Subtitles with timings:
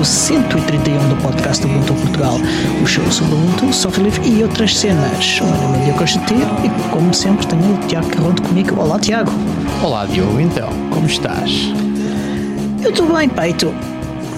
[0.00, 2.36] 2021 e este o episódio 131 do podcast Ubuntu Portugal,
[2.82, 5.40] o show sobre Ubuntu, software livre e outras cenas.
[5.40, 8.80] O meu nome é Diogo Constantino e, como sempre, tenho o Tiago Carronte comigo.
[8.80, 9.30] Olá, Tiago.
[9.82, 11.50] Olá, Diogo, então, como estás?
[12.82, 13.74] Eu estou bem, peito.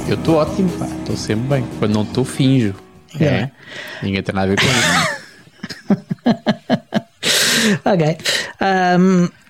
[0.09, 1.65] Eu estou ótimo, pá, estou sempre bem.
[1.79, 2.75] Quando não estou, finjo.
[3.21, 3.25] É.
[3.25, 3.51] é.
[4.03, 5.23] Ninguém tem nada a ver com isso.
[7.85, 8.19] ok.
[8.99, 9.42] Um,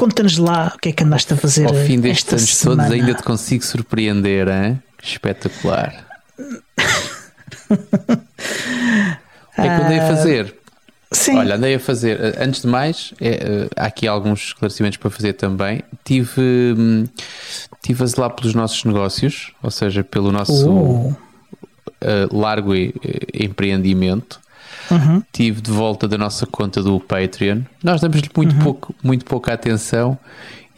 [0.00, 1.66] Conta-nos lá o que é que andaste a fazer.
[1.66, 2.84] Ao fim destes anos semana.
[2.84, 4.82] todos ainda te consigo surpreender, hein?
[5.02, 6.06] espetacular.
[6.38, 10.54] o que é que andei a fazer?
[11.12, 11.36] Sim.
[11.36, 12.18] Olha, andei a fazer.
[12.18, 15.82] Eh, antes de mais, é, eh, há aqui alguns esclarecimentos para fazer também.
[16.02, 16.40] Tive,
[16.78, 17.04] hum,
[17.82, 21.14] tive a zelar pelos nossos negócios, ou seja, pelo nosso uh.
[22.32, 22.72] largo
[23.34, 24.40] empreendimento.
[24.90, 25.22] Uhum.
[25.32, 27.62] Tive de volta da nossa conta do Patreon.
[27.82, 28.62] Nós damos-lhe muito, uhum.
[28.62, 30.18] pouco, muito pouca atenção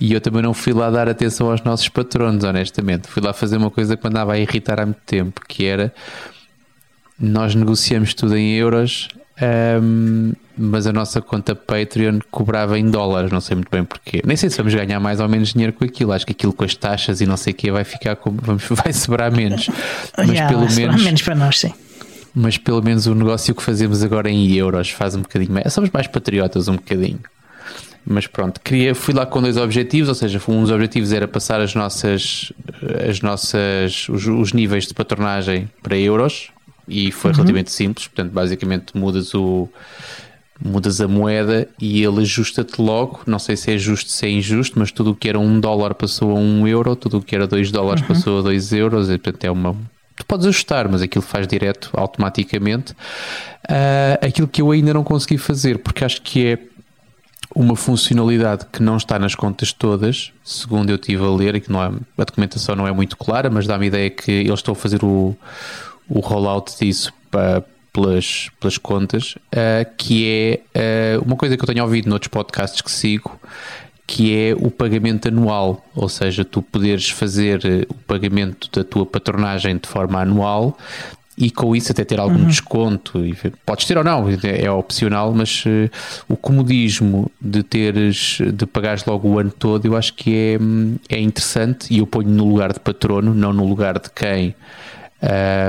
[0.03, 3.07] e eu também não fui lá dar atenção aos nossos patronos, honestamente.
[3.07, 5.95] Fui lá fazer uma coisa que andava a irritar há muito tempo, que era
[7.17, 9.07] nós negociamos tudo em euros,
[9.81, 14.21] um, mas a nossa conta Patreon cobrava em dólares, não sei muito bem porquê.
[14.27, 16.13] Nem sei se vamos ganhar mais ou menos dinheiro com aquilo.
[16.13, 18.65] Acho que aquilo com as taxas e não sei o que vai ficar como vamos,
[18.71, 19.69] vai sobrar menos.
[20.19, 21.01] Mas yeah, pelo menos.
[21.01, 21.73] menos para nós, sim
[22.35, 25.73] mas pelo menos o negócio que fazemos agora em euros faz um bocadinho mais.
[25.73, 27.21] Somos mais patriotas um bocadinho.
[28.05, 31.61] Mas pronto, queria, fui lá com dois objetivos, ou seja, um dos objetivos era passar
[31.61, 32.53] as nossas,
[33.09, 36.51] as nossas os, os níveis de patronagem para euros
[36.89, 37.37] e foi uhum.
[37.37, 39.69] relativamente simples, portanto, basicamente mudas o
[40.65, 43.23] mudas a moeda e ele ajusta-te logo.
[43.27, 45.95] Não sei se é justo, se é injusto, mas tudo o que era um dólar
[45.95, 48.09] passou a um euro, tudo o que era dois dólares uhum.
[48.09, 49.77] passou a dois euros, e, portanto é uma,
[50.23, 52.93] tu podes ajustar, mas aquilo faz direto automaticamente.
[52.93, 56.59] Uh, aquilo que eu ainda não consegui fazer, porque acho que é
[57.55, 61.71] uma funcionalidade que não está nas contas todas, segundo eu estive a ler, e que
[61.71, 64.73] não é, a documentação não é muito clara, mas dá-me a ideia que eles estão
[64.73, 65.37] a fazer o,
[66.09, 67.63] o rollout disso para,
[67.93, 72.81] pelas, pelas contas, uh, que é uh, uma coisa que eu tenho ouvido noutros podcasts
[72.81, 73.39] que sigo,
[74.13, 79.07] que é o pagamento anual, ou seja, tu poderes fazer eh, o pagamento da tua
[79.07, 80.77] patronagem de forma anual
[81.39, 82.47] e com isso até ter algum uhum.
[82.47, 83.25] desconto.
[83.65, 85.91] Podes ter ou não, é opcional, mas uh,
[86.29, 90.97] o comodismo de teres de pagares logo o ano todo, eu acho que é, hum,
[91.09, 94.55] é interessante e eu ponho no lugar de patrono, não no lugar de quem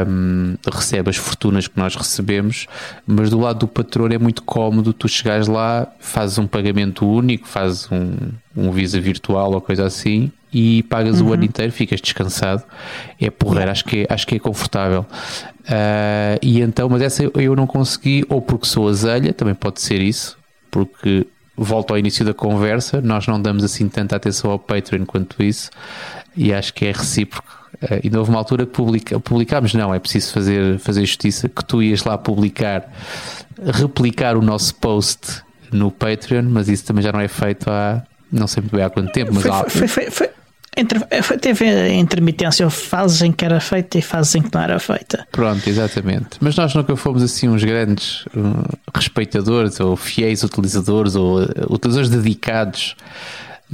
[0.07, 2.67] um, recebe as fortunas que nós recebemos,
[3.05, 7.47] mas do lado do patrono é muito cómodo tu chegares lá, fazes um pagamento único,
[7.47, 8.15] fazes um,
[8.55, 11.29] um Visa virtual ou coisa assim e pagas uhum.
[11.29, 12.63] o ano inteiro, ficas descansado.
[13.19, 15.05] É porreiro, acho que é, acho que é confortável.
[15.61, 20.01] Uh, e então, mas essa eu não consegui, ou porque sou azelha, também pode ser
[20.01, 20.37] isso,
[20.69, 21.25] porque
[21.55, 25.71] volto ao início da conversa, nós não damos assim tanta atenção ao Patreon quanto isso,
[26.35, 29.99] e acho que é recíproco Uh, e houve uma altura que publica, publicámos, não, é
[29.99, 32.89] preciso fazer, fazer justiça, que tu ias lá publicar,
[33.61, 38.47] replicar o nosso post no Patreon, mas isso também já não é feito há, não
[38.47, 39.69] sei muito bem há quanto tempo, mas foi, há...
[39.69, 40.29] foi, foi, foi,
[40.75, 40.99] entre,
[41.39, 45.27] teve intermitência, fases em que era feita e fases em que não era feita.
[45.31, 46.38] Pronto, exatamente.
[46.41, 52.09] Mas nós nunca fomos assim uns grandes uh, respeitadores ou fiéis utilizadores ou uh, utilizadores
[52.09, 52.95] dedicados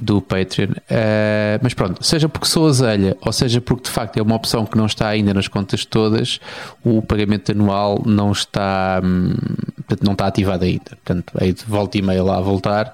[0.02, 0.72] do Patreon.
[0.72, 4.66] Uh, mas pronto, seja porque sou azelha ou seja porque de facto é uma opção
[4.66, 6.40] que não está ainda nas contas todas,
[6.84, 9.34] o pagamento anual não está, hum,
[10.02, 10.98] não está ativado ainda.
[11.04, 12.94] Portanto, aí de volta e meia lá a voltar,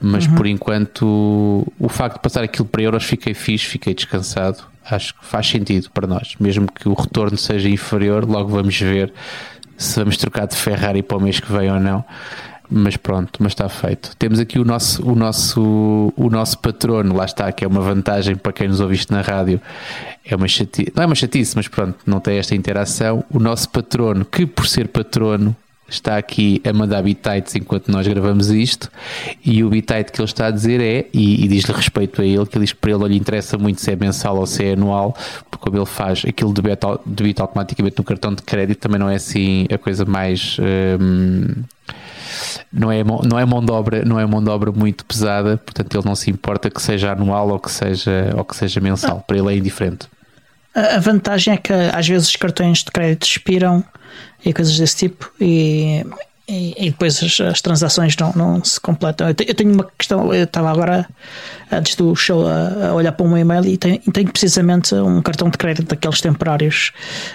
[0.00, 0.34] mas uhum.
[0.34, 4.64] por enquanto o facto de passar aquilo para euros fiquei fixe, fiquei descansado.
[4.88, 9.12] Acho que faz sentido para nós, mesmo que o retorno seja inferior, logo vamos ver
[9.76, 12.04] se vamos trocar de Ferrari para o mês que vem ou não.
[12.70, 14.16] Mas pronto, mas está feito.
[14.16, 18.34] Temos aqui o nosso, o nosso, o nosso patrono, lá está, que é uma vantagem
[18.34, 19.60] para quem nos ouviste na rádio.
[20.24, 23.24] É uma chatice, não é uma chatice, mas pronto, não tem esta interação.
[23.30, 25.54] O nosso patrono, que por ser patrono,
[25.88, 28.90] está aqui a mandar bitites enquanto nós gravamos isto
[29.44, 32.44] e o bitite que ele está a dizer é, e, e diz-lhe respeito a ele,
[32.46, 34.64] que ele diz que para ele não lhe interessa muito se é mensal ou se
[34.64, 35.16] é anual,
[35.50, 39.14] porque como ele faz aquilo debita, debita automaticamente no cartão de crédito, também não é
[39.14, 40.56] assim a coisa mais...
[41.00, 41.62] Hum,
[42.72, 45.96] não é, não é mão de obra, não é mão de obra muito pesada, portanto
[45.96, 49.38] ele não se importa que seja anual ou que seja, ou que seja mensal, para
[49.38, 50.08] ele é indiferente.
[50.74, 53.82] A vantagem é que às vezes os cartões de crédito expiram
[54.44, 56.04] e coisas desse tipo e,
[56.48, 59.26] e, e depois as, as, transações não, não se completam.
[59.26, 61.08] Eu tenho, eu tenho, uma questão, eu estava agora
[61.72, 65.48] antes do show a, a olhar para um e-mail e tenho, tenho, precisamente um cartão
[65.48, 66.92] de crédito daqueles temporários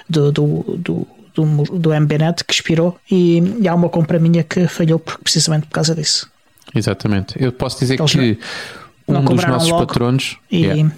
[0.08, 4.68] do, do, do do, do MBNet que expirou e, e, há uma compra minha que
[4.68, 6.30] falhou precisamente por causa disso.
[6.74, 7.42] Exatamente.
[7.42, 8.40] Eu posso dizer Eles que
[9.08, 10.38] um dos nossos patronos.
[10.50, 10.92] E, yeah.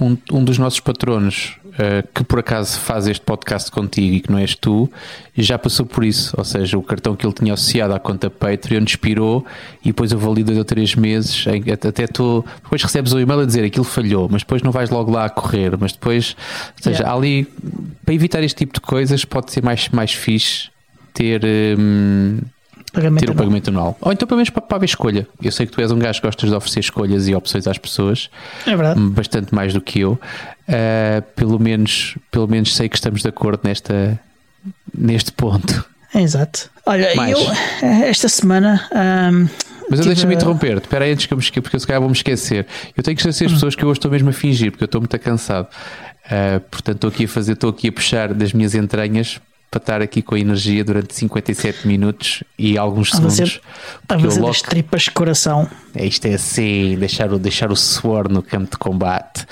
[0.00, 4.30] Um, um dos nossos patronos, uh, que por acaso faz este podcast contigo e que
[4.30, 4.90] não és tu,
[5.36, 6.34] já passou por isso.
[6.36, 9.44] Ou seja, o cartão que ele tinha associado à conta Patreon expirou
[9.82, 11.44] e depois eu ali dois ou três meses.
[11.86, 15.10] Até tu depois recebes o e-mail a dizer aquilo falhou, mas depois não vais logo
[15.10, 15.76] lá a correr.
[15.78, 16.36] Mas depois,
[16.76, 17.16] ou seja, yeah.
[17.16, 17.46] ali
[18.04, 20.70] para evitar este tipo de coisas, pode ser mais, mais fixe
[21.12, 21.42] ter.
[21.78, 22.38] Hum,
[22.94, 23.98] Pagamento ter o pagamento anual.
[24.00, 25.26] Ou então pelo menos para, a escolha.
[25.42, 27.76] Eu sei que tu és um gajo que gostas de oferecer escolhas e opções às
[27.76, 28.30] pessoas.
[28.64, 29.00] É verdade.
[29.00, 30.12] Bastante mais do que eu.
[30.12, 34.18] Uh, pelo, menos, pelo menos sei que estamos de acordo nesta,
[34.96, 35.84] neste ponto.
[36.14, 36.70] Exato.
[36.86, 37.36] Olha, mais.
[37.36, 37.52] eu
[38.06, 38.88] esta semana.
[38.92, 39.48] Um,
[39.90, 40.14] mas tive...
[40.14, 40.84] deixa-me interromper-te.
[40.84, 42.66] Espera aí antes que eu me esqueça, porque eu se calhar vou me esquecer.
[42.96, 43.54] Eu tenho que esquecer as hum.
[43.54, 45.66] pessoas que eu hoje estou mesmo a fingir, porque eu estou muito cansado.
[46.26, 49.40] Uh, portanto, estou aqui a fazer, estou aqui a puxar das minhas entranhas
[49.74, 53.60] para estar aqui com a energia durante 57 minutos e alguns a segundos.
[54.08, 54.52] A fazer logo...
[54.52, 55.68] das tripas coração.
[55.94, 59.44] É, isto é assim, deixar o, deixar o suor no campo de combate.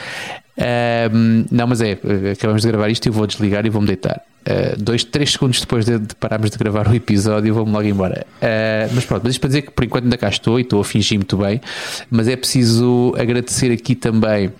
[1.13, 1.99] Um, não, mas é,
[2.33, 4.23] acabamos de gravar isto e eu vou desligar e vou-me deitar.
[4.43, 8.25] Uh, dois, três segundos depois de, de, pararmos de gravar o episódio, vou-me logo embora.
[8.37, 10.81] Uh, mas pronto, mas isto para dizer que por enquanto ainda cá estou e estou
[10.81, 11.61] a fingir muito bem,
[12.09, 14.53] mas é preciso agradecer aqui também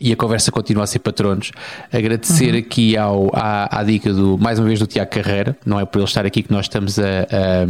[0.00, 1.52] e a conversa continua a ser patronos.
[1.92, 2.58] Agradecer uhum.
[2.58, 5.56] aqui ao, à, à, dica do, mais uma vez, do Tiago Carreira.
[5.64, 7.66] Não é por ele estar aqui que nós estamos a, a,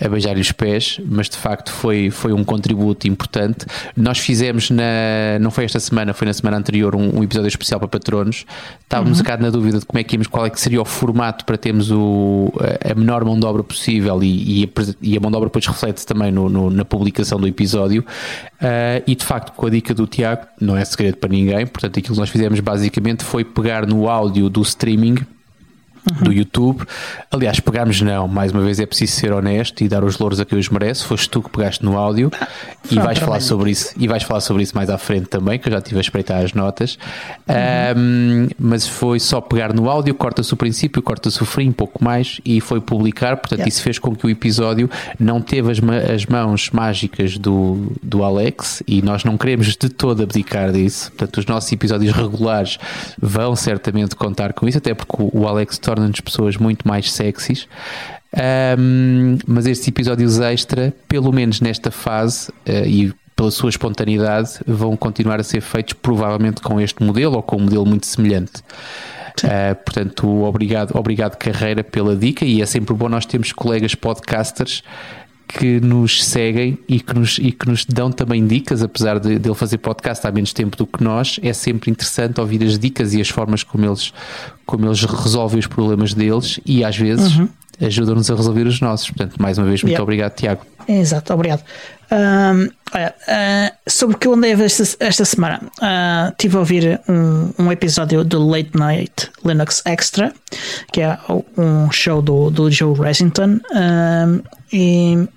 [0.00, 3.66] a beijar-lhe os pés, mas de facto foi, foi um contributo importante.
[3.96, 7.78] Nós fizemos na, não foi esta semana, foi na semana anterior, um, um episódio especial
[7.78, 8.46] para patronos.
[8.82, 9.20] Estávamos uhum.
[9.20, 11.44] um bocado na dúvida de como é que íamos, qual é que seria o formato
[11.44, 12.52] para termos o,
[12.88, 15.66] a menor mão de obra possível e, e, a, e a mão de obra depois
[15.66, 18.04] reflete também no, no, na publicação do episódio.
[18.60, 21.98] Uh, e de facto, com a dica do Tiago, não é segredo para ninguém, portanto,
[21.98, 25.16] aquilo que nós fizemos basicamente foi pegar no áudio do streaming
[26.08, 26.24] uhum.
[26.24, 26.84] do YouTube.
[27.30, 30.44] Aliás, pegámos não, mais uma vez é preciso ser honesto e dar os louros a
[30.44, 31.04] quem os merece.
[31.04, 32.30] Foste tu que pegaste no áudio
[32.90, 35.68] e vais falar sobre isso e vais falar sobre isso mais à frente também, que
[35.68, 36.98] eu já estive a espreitar as notas.
[37.48, 38.00] Uhum.
[38.00, 42.02] Um, mas foi só pegar no áudio, corta-se o princípio, corta-se o frio um pouco
[42.02, 43.36] mais e foi publicar.
[43.36, 43.68] Portanto, yeah.
[43.68, 45.78] isso fez com que o episódio não teve as,
[46.12, 51.10] as mãos mágicas do, do Alex e nós não queremos de todo abdicar disso.
[51.12, 52.78] Portanto, os nossos episódios regulares
[53.20, 57.66] vão certamente contar com isso, até porque o Alex torna-nos pessoas muito mais sexys.
[58.78, 64.96] Um, mas estes episódios extra, pelo menos nesta fase, uh, e pela sua espontaneidade, vão
[64.96, 68.62] continuar a ser feitos provavelmente com este modelo ou com um modelo muito semelhante.
[69.42, 74.84] Uh, portanto, obrigado, obrigado Carreira pela dica e é sempre bom nós termos colegas podcasters
[75.50, 79.48] que nos seguem e que nos, e que nos dão também dicas, apesar de, de
[79.48, 83.12] ele fazer podcast há menos tempo do que nós, é sempre interessante ouvir as dicas
[83.14, 84.12] e as formas como eles,
[84.64, 87.48] como eles resolvem os problemas deles e às vezes uhum.
[87.80, 89.10] ajudam-nos a resolver os nossos.
[89.10, 90.62] Portanto, mais uma vez, muito obrigado, Tiago.
[90.86, 91.64] Exato, obrigado.
[92.12, 96.56] Um, olha, uh, sobre o que eu andei a ver esta, esta semana, uh, tive
[96.56, 100.32] a ouvir um, um, episódio do Late Night Linux Extra,
[100.92, 101.16] que é
[101.56, 104.42] um show do, do Joe Resington, um,
[104.72, 105.28] e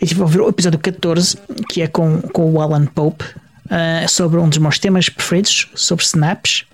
[0.00, 4.08] e tive a ouvir o episódio 14, que é com, com o Alan Pope, uh,
[4.08, 6.64] sobre um dos meus temas preferidos, sobre snaps.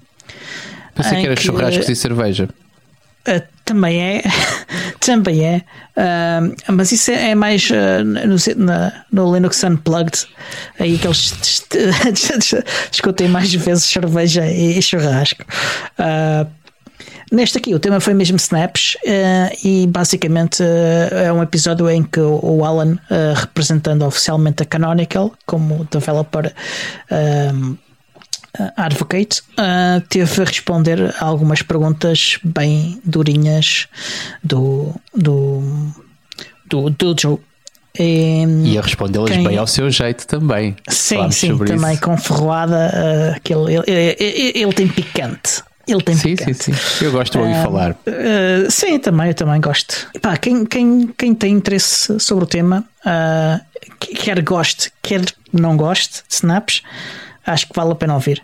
[0.95, 2.49] Pensei que era que, churrascos e cerveja.
[3.65, 4.23] Também é,
[5.01, 5.63] também é,
[5.97, 8.37] uh, mas isso é, é mais uh, no,
[9.11, 10.27] no Linux Unplugged,
[10.79, 11.35] aí que eles
[12.91, 15.45] discutem mais vezes cerveja e, e churrasco.
[15.99, 16.61] Uh,
[17.31, 22.03] Neste aqui, o tema foi mesmo Snaps, uh, e basicamente uh, é um episódio em
[22.03, 26.53] que o Alan, uh, representando oficialmente a Canonical como developer
[28.77, 29.43] advocate,
[30.09, 33.87] teve a responder a algumas perguntas bem durinhas
[34.43, 35.63] do, do,
[36.67, 37.39] do, do Joe.
[37.99, 39.43] E, e a respondê-las quem...
[39.43, 40.77] bem ao seu jeito também.
[40.89, 42.03] Sim, sim, também isso.
[42.03, 43.37] com ferroada.
[43.37, 45.63] Uh, que ele, ele, ele, tem picante.
[45.89, 47.05] Ele tem sim, sim, sim.
[47.05, 47.91] Eu gosto de ouvir uh, falar.
[47.93, 50.09] Uh, sim, também, eu também gosto.
[50.23, 53.61] Pá, quem, quem, quem tem interesse sobre o tema, uh,
[53.99, 56.83] quer goste, quer não goste de snaps,
[57.51, 58.43] acho que vale a pena ouvir.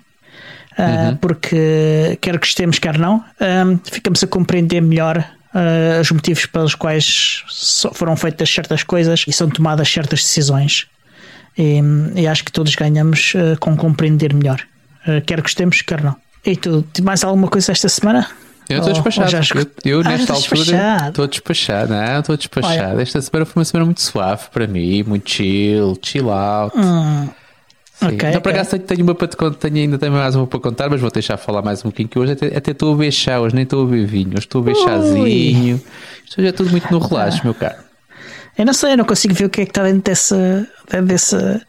[0.78, 1.16] Uhum.
[1.16, 3.25] Porque quer gostemos, quer não,
[3.90, 5.25] ficamos a compreender melhor
[5.56, 7.42] uh, os motivos pelos quais
[7.94, 10.86] foram feitas certas coisas e são tomadas certas decisões.
[11.56, 11.80] E,
[12.14, 14.60] e acho que todos ganhamos uh, com compreender melhor.
[15.06, 16.14] Uh, quer gostemos, quer não.
[16.44, 18.28] E tu, mais alguma coisa esta semana?
[18.68, 19.30] Eu estou despachado.
[19.30, 19.40] Já...
[19.54, 21.92] Eu, eu ah, nesta altura estou despachado.
[21.92, 22.94] Não, estou despachado.
[22.94, 23.02] Olha.
[23.02, 26.76] Esta semana foi uma semana muito suave para mim, muito chill, chill out.
[26.76, 27.28] Hum.
[27.99, 28.09] Sim.
[28.09, 30.61] Okay, então, por acaso tenho uma para te contar, tenho, ainda tenho mais uma para
[30.61, 33.11] contar, mas vou deixar falar mais um pouquinho que hoje até, até estou a beber
[33.11, 35.81] chá, hoje nem estou a beber vinho, hoje estou a beber chazinho.
[36.23, 37.76] Isto hoje é tudo muito no relaxo, meu caro.
[38.59, 40.67] Eu não sei, eu não consigo ver o que é que está dentro dessa,
[41.05, 41.62] dessa,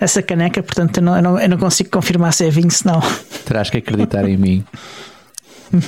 [0.00, 2.86] dessa caneca, portanto eu não, eu, não, eu não consigo confirmar se é vinho, se
[2.86, 3.00] não.
[3.44, 4.64] Terás que acreditar em mim.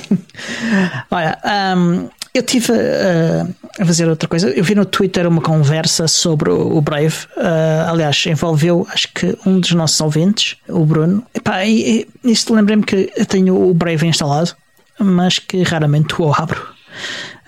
[1.09, 1.37] Olha,
[1.75, 4.49] um, eu tive uh, a fazer outra coisa.
[4.49, 7.25] Eu vi no Twitter uma conversa sobre o, Brave.
[7.35, 11.23] Uh, aliás, envolveu acho que um dos nossos ouvintes, o Bruno.
[11.33, 14.55] Epá, e, e isto lembrei-me que eu tenho o Brave instalado,
[14.99, 16.61] mas que raramente o abro.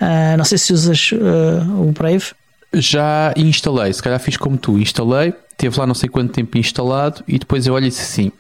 [0.02, 2.26] Uh, não sei se usas o Brave.
[2.74, 7.24] Já instalei, se calhar fiz como tu, instalei, teve lá não sei quanto tempo instalado
[7.28, 8.32] e depois eu olho e disse assim: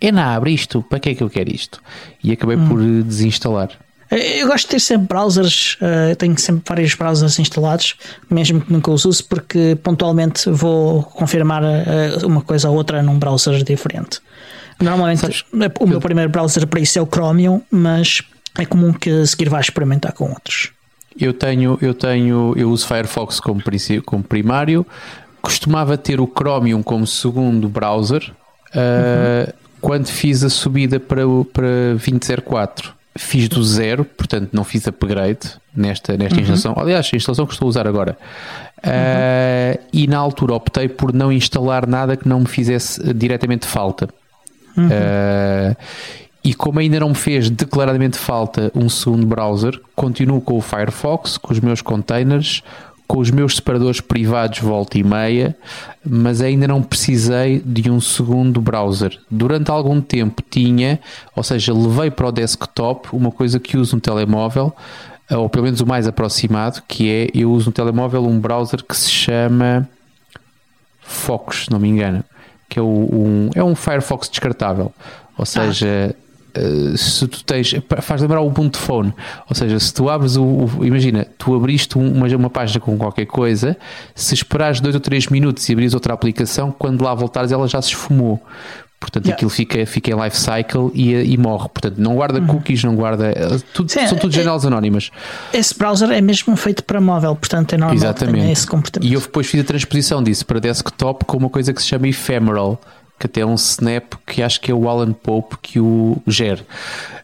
[0.00, 1.80] é na abre isto, para que é que eu quero isto?
[2.22, 2.68] E acabei hum.
[2.68, 3.70] por desinstalar.
[4.10, 7.94] Eu gosto de ter sempre browsers, uh, tenho sempre vários browsers instalados,
[8.28, 13.18] mesmo que nunca os use, porque pontualmente vou confirmar uh, uma coisa ou outra num
[13.18, 14.18] browser diferente.
[14.80, 15.44] Normalmente Sabes,
[15.78, 18.22] o meu primeiro browser para isso é o Chromium, mas
[18.58, 20.72] é comum que a seguir vá experimentar com outros.
[21.18, 23.62] Eu tenho, eu tenho, eu uso Firefox como,
[24.04, 24.84] como primário,
[25.40, 28.32] costumava ter o Chromium como segundo browser.
[28.74, 29.52] Uh, uhum.
[29.80, 35.40] Quando fiz a subida para, para 2004 fiz do zero, portanto não fiz upgrade
[35.74, 36.40] nesta, nesta uhum.
[36.42, 36.74] instalação.
[36.76, 38.16] Aliás, a instalação que estou a usar agora.
[38.78, 44.08] Uh, e na altura optei por não instalar nada que não me fizesse diretamente falta.
[44.76, 44.86] Uhum.
[44.86, 45.76] Uh,
[46.42, 51.36] e como ainda não me fez declaradamente falta um segundo browser, continuo com o Firefox,
[51.36, 52.62] com os meus containers,
[53.10, 55.56] com os meus separadores privados volta e meia,
[56.06, 59.18] mas ainda não precisei de um segundo browser.
[59.28, 61.00] Durante algum tempo tinha,
[61.34, 64.72] ou seja, levei para o desktop uma coisa que uso no telemóvel,
[65.28, 68.96] ou pelo menos o mais aproximado, que é eu uso no telemóvel um browser que
[68.96, 69.88] se chama
[71.00, 72.22] Focus, se não me engano,
[72.68, 74.92] que é, o, um, é um Firefox descartável.
[75.36, 79.14] Ou seja, ah eh, se tu tens, faz lembrar o Ubuntu Phone,
[79.48, 83.26] ou seja, se tu abres o, o imagina, tu abriste uma, uma página com qualquer
[83.26, 83.76] coisa,
[84.14, 87.80] se esperares dois ou três minutos e abris outra aplicação, quando lá voltares ela já
[87.80, 88.40] se esfumou.
[89.00, 89.34] Portanto, yeah.
[89.34, 91.70] aquilo fica, fica em life cycle e, e morre.
[91.70, 92.46] Portanto, não guarda uhum.
[92.46, 93.30] cookies, não guarda.
[93.30, 95.10] Eh, tudo, Sim, são tudo é, janelas anónimas.
[95.54, 98.52] Esse browser é mesmo feito para móvel, portanto é normal Exatamente.
[98.52, 99.10] esse comportamento.
[99.10, 102.08] E eu depois fiz a transposição disso para desktop com uma coisa que se chama
[102.08, 102.78] Ephemeral
[103.20, 106.62] que até é um snap que acho que é o Alan Pope que o gera.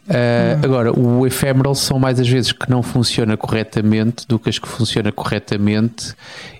[0.07, 4.59] Uh, Agora, o ephemeral são mais as vezes que não funciona corretamente do que as
[4.59, 6.13] que funciona corretamente,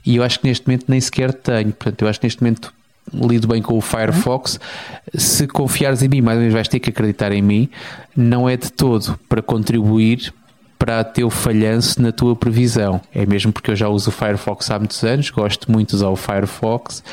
[0.04, 1.72] e eu acho que neste momento nem sequer tenho.
[1.72, 2.74] Portanto, eu acho que neste momento
[3.14, 4.60] lido bem com o Firefox.
[5.14, 7.70] Se confiares em mim, mais uma vez vais ter que acreditar em mim,
[8.16, 10.34] não é de todo para contribuir
[10.78, 13.02] para teu falhanço na tua previsão.
[13.14, 16.10] É mesmo porque eu já uso o Firefox há muitos anos, gosto muito de usar
[16.10, 17.04] o Firefox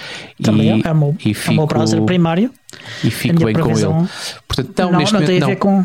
[0.42, 2.50] Também e, é, o meu, e fico, é o meu browser primário.
[3.02, 4.08] E fico bem com ele.
[4.46, 5.84] Portanto, não, não, não tem a ver com.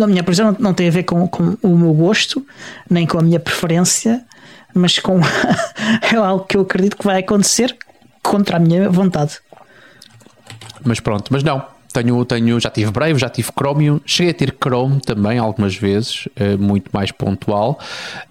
[0.00, 2.46] A minha previsão não, não tem a ver com, com o meu gosto,
[2.90, 4.22] nem com a minha preferência,
[4.74, 5.18] mas com
[6.12, 7.74] é algo que eu acredito que vai acontecer
[8.22, 9.38] contra a minha vontade.
[10.84, 14.54] Mas pronto, mas não, tenho, tenho, já tive Brave, já tive Chromium, cheguei a ter
[14.62, 17.78] Chrome também algumas vezes, uh, muito mais pontual,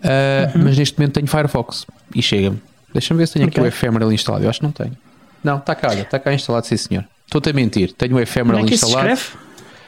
[0.04, 0.64] uh, uhum.
[0.64, 1.86] mas neste momento tenho Firefox
[2.16, 2.62] e chega-me.
[2.94, 3.62] Deixa-me ver se tenho okay.
[3.62, 4.46] aqui o Ephemeral instalado.
[4.46, 4.98] Eu acho que não tenho.
[5.44, 7.06] Não, está cá, está cá instalado, sim senhor.
[7.26, 9.16] Estou-te a mentir, tenho o Ephemeral Como é que instalado.
[9.16, 9.34] Se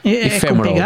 [0.04, 0.76] é, é Ephemeral.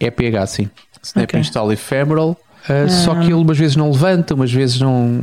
[0.00, 0.70] É, é PH, sim.
[1.02, 1.40] Snap okay.
[1.40, 5.22] install Ephemeral, uh, só que ele umas vezes não levanta, umas vezes não.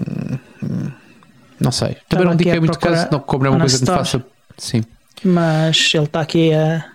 [1.59, 1.97] Não sei.
[2.09, 4.25] Também não digo que é muito caso, não, como é uma coisa que me faça.
[4.57, 4.83] Sim.
[5.23, 6.92] Mas ele está aqui a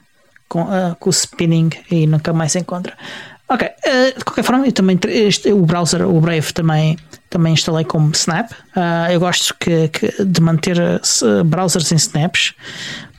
[0.48, 2.94] com, uh, com o spinning e nunca mais se encontra.
[3.48, 6.98] Ok, uh, de qualquer forma, eu também este, o browser, o Brave também,
[7.30, 8.50] também instalei como Snap.
[8.52, 10.76] Uh, eu gosto que, que de manter
[11.46, 12.54] browsers em snaps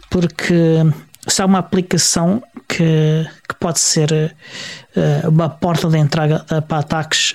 [0.10, 0.84] porque
[1.28, 7.34] se há uma aplicação que, que pode ser uh, uma porta de entrada para ataques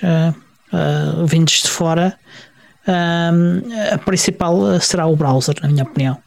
[1.25, 2.17] vindos de fora,
[2.85, 6.17] a principal será o browser, na minha opinião.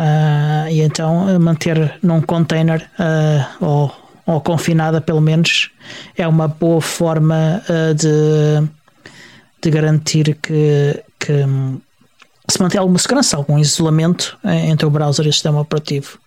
[0.00, 3.92] Uh, e então eh, manter num container uh, ou,
[4.24, 5.70] ou, confinada pelo menos
[6.16, 8.66] é uma boa forma uh, de,
[9.60, 11.44] de garantir que, que
[12.48, 16.18] se mantém alguma segurança, algum isolamento entre o browser e o sistema operativo.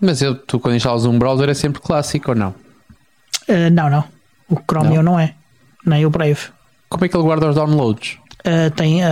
[0.00, 2.54] Mas eu, tu quando instalas um browser é sempre clássico ou não?
[3.70, 4.04] não, não.
[4.50, 5.12] O Chromium não.
[5.12, 5.20] não.
[5.20, 5.34] é,
[5.86, 6.48] nem o Brave.
[6.88, 8.18] Como é que ele guarda os downloads?
[8.74, 9.02] tem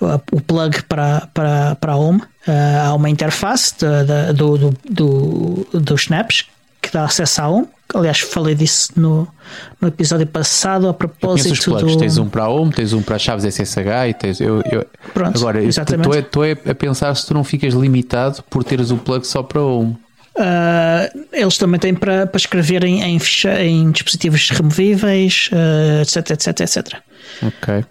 [0.00, 2.20] o plug para, para, para a Home.
[2.46, 6.46] Uh, há uma interface de, de, do, do, do, dos Snaps
[6.80, 7.68] que dá acesso à Home.
[7.94, 9.26] Aliás, falei disso no,
[9.80, 11.94] no episódio passado a propósito os plugs.
[11.94, 11.98] Do...
[11.98, 14.40] Tens um para a Home, tens um para as chaves SSH e tens.
[14.40, 14.86] Eu, eu...
[15.14, 19.26] Pronto, Agora, estou é, a pensar se tu não ficas limitado por teres o plug
[19.26, 19.96] só para a Home.
[20.36, 26.30] Uh, eles também têm para, para escrever em, em, ficha, em dispositivos removíveis, uh, etc,
[26.30, 26.94] etc, etc.
[27.42, 27.84] Ok.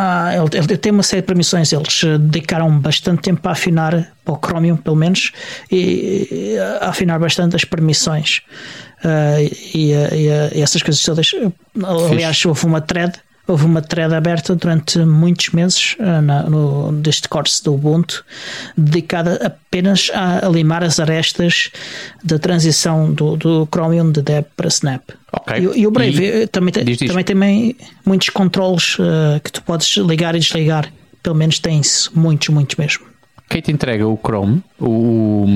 [0.00, 1.72] Ah, ele, ele, tem uma série de permissões.
[1.72, 5.32] Eles dedicaram bastante tempo a afinar, para o Chromium pelo menos,
[5.72, 8.42] e, e a afinar bastante as permissões.
[9.04, 9.42] Uh,
[9.74, 11.32] e, e, e, essas coisas todas.
[12.10, 13.12] Aliás, houve uma thread
[13.48, 18.24] houve uma thread aberta durante muitos meses uh, na, no, deste curso do Ubuntu
[18.76, 21.70] dedicada apenas a, a, limar as arestas
[22.22, 25.02] da transição do, do Chromium de Deb para Snap.
[25.32, 25.60] Okay.
[25.60, 27.08] E, e, o Brave e, também, tem, diz, diz.
[27.08, 30.92] também tem muitos controles uh, que tu podes ligar e desligar.
[31.22, 33.06] Pelo menos tem-se muitos, muitos mesmo.
[33.48, 35.46] Quem te entrega o Chrome, o,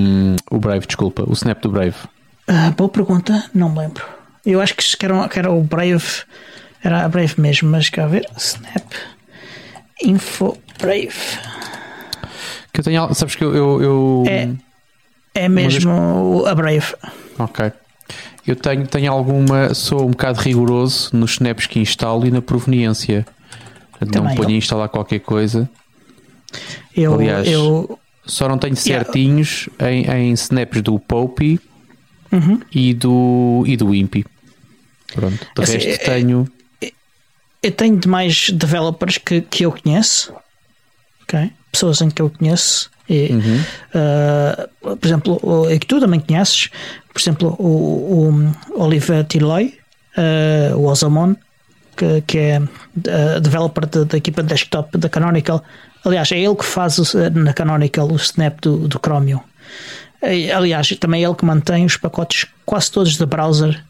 [0.50, 1.96] o Brave, desculpa, o Snap do Brave?
[2.48, 4.02] Uh, boa pergunta, não me lembro.
[4.44, 6.24] Eu acho que era, que era o Brave
[6.82, 8.28] era a Brave mesmo, mas cá ver.
[8.36, 8.92] Snap.
[10.02, 11.12] Info Brave.
[12.72, 13.14] Que eu tenho.
[13.14, 13.54] Sabes que eu.
[13.54, 14.48] eu, eu é,
[15.34, 16.94] é mesmo a Brave.
[17.38, 17.72] Ok.
[18.46, 19.72] Eu tenho, tenho alguma.
[19.74, 23.24] Sou um bocado rigoroso nos snaps que instalo e na proveniência.
[23.98, 25.70] Também não ponho a instalar qualquer coisa.
[26.94, 30.16] Eu, Aliás, eu, só não tenho certinhos yeah.
[30.16, 31.60] em, em snaps do Poppy
[32.30, 32.60] uhum.
[32.72, 34.24] e do, e do Impy.
[35.14, 35.46] Pronto.
[35.54, 36.48] De assim, resto, é, tenho
[37.62, 40.34] eu tenho demais developers que, que eu conheço,
[41.22, 41.50] ok?
[41.70, 42.90] Pessoas em que eu conheço.
[43.08, 43.60] E, uhum.
[43.94, 46.70] uh, por exemplo, e que tu também conheces,
[47.12, 49.78] por exemplo, o, o Oliver Tiloy,
[50.16, 51.34] uh, o Ozamon,
[51.96, 55.62] que, que é uh, developer da equipa de desktop da Canonical.
[56.04, 59.40] Aliás, é ele que faz o, na Canonical o snap do, do Chromium.
[60.54, 63.84] Aliás, também é ele que mantém os pacotes quase todos de browser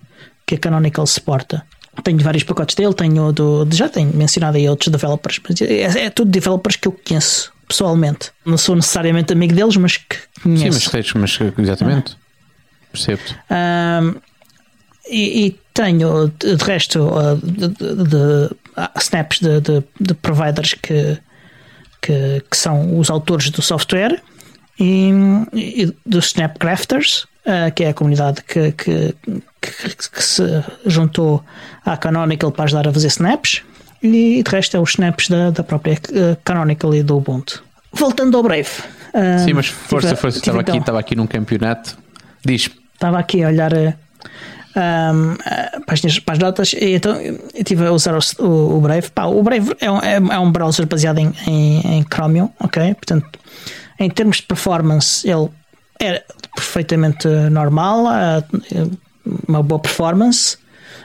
[0.46, 1.62] que a Canonical suporta.
[2.02, 3.68] Tenho vários pacotes dele, tenho do.
[3.70, 8.30] Já tenho mencionado aí outros developers, mas é, é tudo developers que eu conheço pessoalmente.
[8.44, 10.80] Não sou necessariamente amigo deles, mas que conheço.
[10.80, 12.16] Sim, mas, mas exatamente.
[12.16, 12.22] Ah.
[12.92, 13.36] Percebo-te.
[13.50, 14.14] Um,
[15.08, 17.10] e, e, tenho de resto
[17.42, 18.56] de, de, de
[19.00, 19.60] snaps de,
[20.00, 21.18] de, providers que,
[22.00, 24.22] que, que, são os autores do software
[24.78, 25.10] e,
[25.54, 29.14] e dos Snapcrafters, uh, que é a comunidade que, que,
[29.60, 30.42] que, que, se
[30.86, 31.42] juntou
[31.84, 33.62] à Canonical para ajudar a fazer snaps,
[34.02, 37.62] e de resto é os snaps da, da própria uh, Canonical e do Ubuntu.
[37.92, 38.70] Voltando ao Brave.
[39.14, 41.96] Uh, Sim, mas força, tive, força, estava, então, aqui, estava aqui num campeonato.
[42.44, 42.70] Diz.
[42.94, 45.36] Estava aqui a olhar um,
[45.84, 49.10] para, as, para, as, notas e então eu estive a usar o, o, o Brave.
[49.10, 52.94] Pá, o Brave é um, é, é um browser baseado em, em, em Chromium, ok?
[52.94, 53.38] Portanto,
[53.98, 55.48] em termos de performance, ele
[56.00, 56.24] era
[56.62, 58.04] perfeitamente normal,
[59.48, 60.56] uma boa performance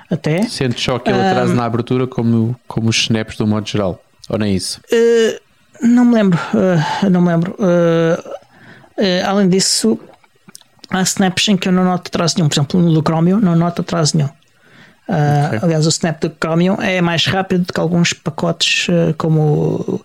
[0.10, 0.44] até.
[0.44, 4.02] Sente só que ele um, traz na abertura como, como os snaps do modo geral,
[4.30, 4.80] ou nem isso?
[4.92, 7.56] Uh, não me lembro, uh, não me lembro.
[7.60, 8.38] Uh,
[9.26, 10.00] além disso,
[10.90, 12.48] há snaps em que eu não noto atraso nenhum.
[12.48, 14.30] Por exemplo, no do Chromium não noto atraso nenhum.
[15.10, 15.60] Okay.
[15.62, 20.04] Aliás, o snap do Chromium é mais rápido do que alguns pacotes como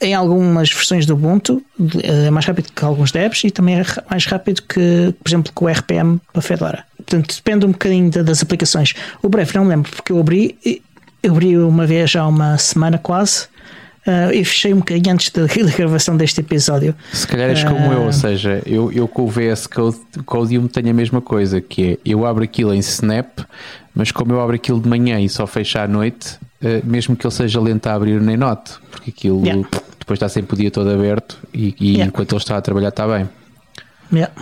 [0.00, 1.62] em algumas versões do Ubuntu
[2.02, 5.64] é mais rápido que alguns devs e também é mais rápido que, por exemplo, que
[5.64, 6.84] o RPM para Fedora.
[6.96, 8.94] Portanto, depende um bocadinho das aplicações.
[9.22, 10.58] O Breve não me lembro, porque eu abri,
[11.22, 13.46] eu abri uma vez há uma semana quase
[14.06, 16.94] uh, e fechei um bocadinho antes da, da, gravação deste episódio.
[17.12, 20.66] Se calhar és como uh, eu, ou seja, eu, eu com o VS Code, Codium
[20.66, 23.40] tenho a mesma coisa, que é eu abro aquilo em Snap,
[23.94, 26.38] mas como eu abro aquilo de manhã e só fecho à noite,
[26.84, 29.68] mesmo que ele seja lento a abrir, nem noto, porque aquilo yeah.
[29.98, 32.06] depois está sempre o dia todo aberto e, e yeah.
[32.06, 33.28] enquanto ele está a trabalhar está bem.
[34.12, 34.32] Yeah.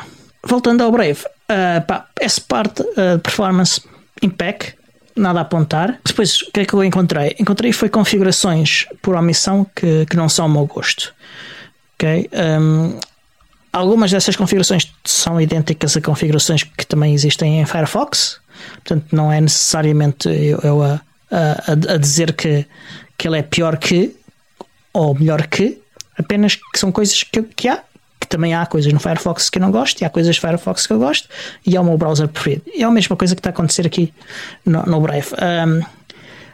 [0.45, 3.81] Voltando ao Brave, uh, pá, essa parte uh, performance
[4.21, 4.75] impec,
[5.17, 6.01] nada a apontar.
[6.05, 7.37] Depois, o que é que eu encontrei?
[7.39, 11.15] Encontrei foi configurações por omissão que, que não são ao meu gosto.
[11.95, 12.29] Ok?
[12.33, 12.99] Um,
[13.73, 18.41] algumas dessas configurações são idênticas a configurações que também existem em Firefox,
[18.75, 21.01] portanto, não é necessariamente eu, eu a,
[21.33, 22.67] a, a, dizer que,
[23.17, 24.15] que ele é pior que
[24.93, 25.81] ou melhor que,
[26.19, 27.83] apenas que são coisas que, que há
[28.21, 30.87] que também há coisas no Firefox que eu não gosto e há coisas no Firefox
[30.87, 31.29] que eu gosto
[31.67, 32.63] e é o meu browser preferido.
[32.73, 34.15] É a mesma coisa que está a acontecer aqui
[34.65, 35.27] no, no Brave.
[35.33, 35.83] Um,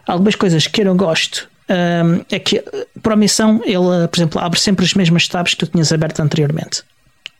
[0.06, 2.64] algumas coisas que eu não gosto um, é que,
[3.02, 6.82] por omissão, ele, por exemplo, abre sempre as mesmas tabs que tu tinhas aberto anteriormente.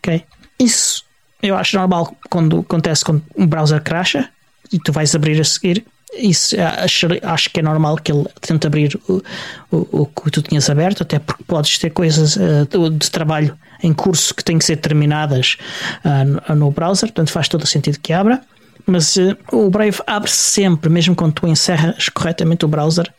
[0.00, 0.22] Ok?
[0.60, 1.04] Isso
[1.42, 4.28] eu acho normal quando acontece quando um browser crasha
[4.72, 8.66] e tu vais abrir a seguir isso acho, acho que é normal que ele tente
[8.66, 9.22] abrir o,
[9.70, 13.92] o, o que tu tinhas aberto, até porque podes ter coisas uh, de trabalho em
[13.92, 15.56] curso que têm que ser terminadas
[16.04, 18.40] uh, no, browser, portanto faz todo o sentido que abra.
[18.86, 23.12] Mas uh, o Brave abre sempre, mesmo quando tu encerras corretamente o browser,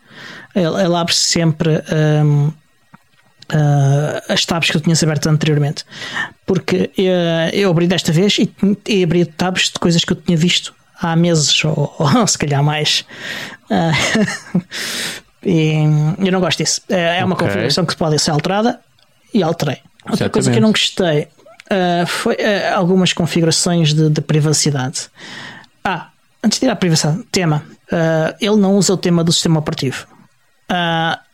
[0.56, 1.84] ele, ele abre sempre
[2.24, 2.52] um,
[3.54, 5.86] ehm, as tabs que tu tinhas aberto anteriormente.
[6.46, 6.90] Porque
[7.54, 8.52] eu abri desta vez e,
[8.88, 12.64] e abri tabs de coisas que eu tinha visto há meses ou, ou se calhar
[12.64, 13.06] mais.
[13.70, 14.60] Uh,
[15.42, 15.76] E
[16.20, 16.82] eu não gosto disso.
[16.90, 17.48] É, é uma Ok.
[17.48, 18.80] configuração que pode ser alterada
[19.34, 19.78] e alterei.
[20.10, 25.08] Outra coisa que eu não gostei uh, foi uh, algumas configurações de, de privacidade.
[25.82, 26.10] Ah,
[26.44, 27.64] antes de ir à privacidade, tema.
[28.40, 30.06] Ele não usa o tema do sistema operativo.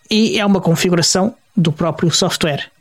[0.10, 2.71] E é uma configuração do próprio software.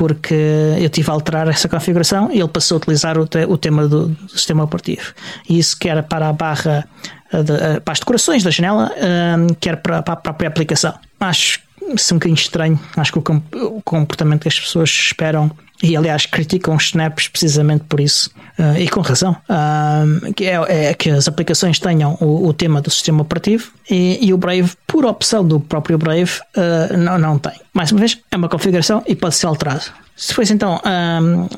[0.00, 0.34] Porque
[0.80, 3.86] eu tive a alterar essa configuração e ele passou a utilizar o, te- o tema
[3.86, 5.12] do, do sistema operativo.
[5.46, 6.88] E isso quer para a barra,
[7.30, 10.94] de- para as decorações da janela, uh, quer para, para a própria aplicação.
[11.20, 11.60] Acho
[11.94, 12.80] isso um bocadinho estranho.
[12.96, 13.42] Acho que o,
[13.76, 15.50] o comportamento que as pessoas esperam
[15.82, 20.88] e aliás criticam os snaps precisamente por isso uh, e com razão uh, que é,
[20.90, 24.72] é que as aplicações tenham o, o tema do sistema operativo e, e o Brave
[24.86, 29.02] por opção do próprio Brave uh, não, não tem mais uma vez é uma configuração
[29.06, 29.84] e pode ser alterado
[30.28, 31.48] depois então um,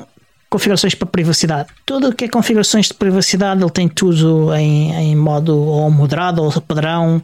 [0.49, 1.69] configurações para privacidade.
[1.83, 6.43] Tudo o que é configurações de privacidade, ele tem tudo em, em modo ou moderado
[6.43, 7.19] ou padrão,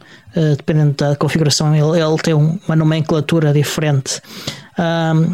[0.56, 1.72] dependendo da configuração.
[1.72, 4.20] Ele, ele tem um- uma nomenclatura diferente.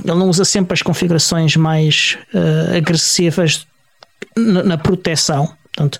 [0.04, 3.66] Ele não usa sempre as configurações mais eh, agressivas
[4.36, 5.48] na, na proteção.
[5.74, 5.98] Portanto,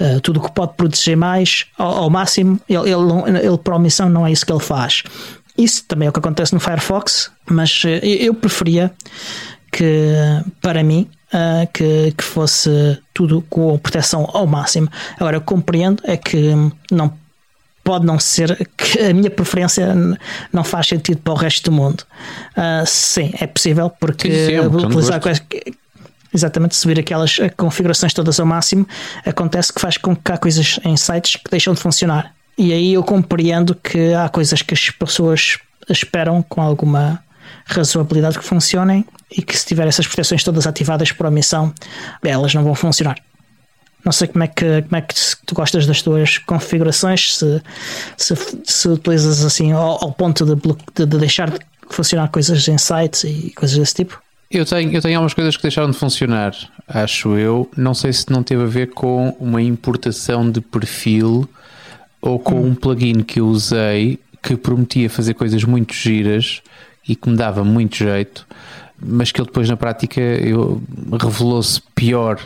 [0.00, 4.08] eh, tudo o que pode proteger mais ao, ao máximo, ele, ele, não- ele, omissão,
[4.08, 5.02] não é isso que ele faz.
[5.56, 8.90] Isso também é o que acontece no Firefox, mas eh, eu preferia
[9.70, 10.12] que,
[10.62, 14.88] para mim, ah, que, que fosse tudo com proteção ao máximo.
[15.18, 16.54] Agora, eu compreendo é que
[16.90, 17.12] não
[17.88, 19.94] pode não ser que a minha preferência
[20.52, 22.04] não faz sentido para o resto do mundo.
[22.54, 25.42] Ah, sim, é possível porque Sim, sim, é utilizar coisas-
[26.34, 28.86] exatamente subir aquelas configurações todas ao máximo
[29.24, 32.34] acontece que faz com que há coisas em sites que deixam de funcionar.
[32.58, 35.56] E aí eu compreendo que há coisas que as pessoas
[35.88, 37.24] esperam com alguma
[37.64, 41.72] razoabilidade que funcionem e que se tiver essas proteções todas ativadas por omissão,
[42.22, 43.16] elas não vão funcionar.
[44.04, 47.60] Não sei como é que, como é que tu gostas das tuas configurações, se,
[48.16, 48.34] se,
[48.64, 51.58] se utilizas assim ao, ao ponto de, de- de deixar de
[51.90, 54.20] funcionar coisas em sites e coisas desse tipo.
[54.50, 56.54] Eu tenho, eu tenho algumas coisas que deixaram de funcionar,
[56.86, 57.68] acho eu.
[57.76, 61.46] Não sei se não teve a ver com uma importação de perfil
[62.22, 66.62] ou com um plugin que eu usei que prometia fazer coisas muito giras
[67.06, 68.46] e que me dava muito jeito,
[68.98, 70.20] mas que ele depois na prática
[71.20, 72.38] revelou-se pior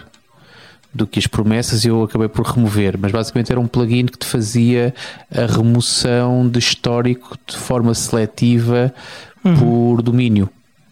[0.94, 2.98] do que as promessas e eu acabei por remover.
[2.98, 4.94] Mas basicamente era um plugin que te fazia
[5.34, 8.92] a remoção de histórico de forma seletiva
[9.58, 10.48] por domínio.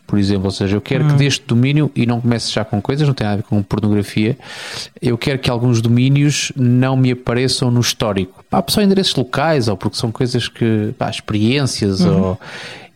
[0.06, 3.06] Por exemplo, ou seja, eu quero que deste domínio, e não comece já com coisas,
[3.06, 4.36] não tem nada a ver com pornografia,
[5.00, 8.44] eu quero que alguns domínios não me apareçam no histórico.
[8.50, 12.40] Pá, só endereços locais, ou porque são coisas que, pá, experiências, ou,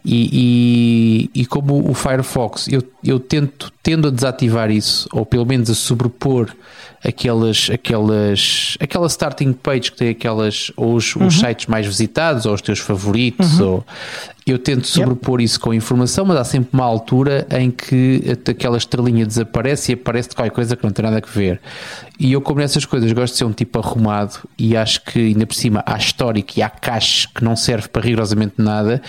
[0.05, 5.47] e, e, e como o Firefox, eu, eu tento, tendo a desativar isso, ou pelo
[5.47, 6.55] menos a sobrepor
[7.03, 12.53] aquelas, aquelas, aquela starting page que tem aquelas, ou os, os sites mais visitados, ou
[12.53, 13.85] os teus favoritos, ou
[14.47, 19.25] eu tento sobrepor isso com informação, mas há sempre uma altura em que aquela estrelinha
[19.25, 21.61] desaparece e aparece de qualquer coisa que não tem nada a ver.
[22.21, 25.47] E eu, como nessas coisas, gosto de ser um tipo arrumado e acho que ainda
[25.47, 29.01] por cima há histórico e há cache que não serve para rigorosamente nada.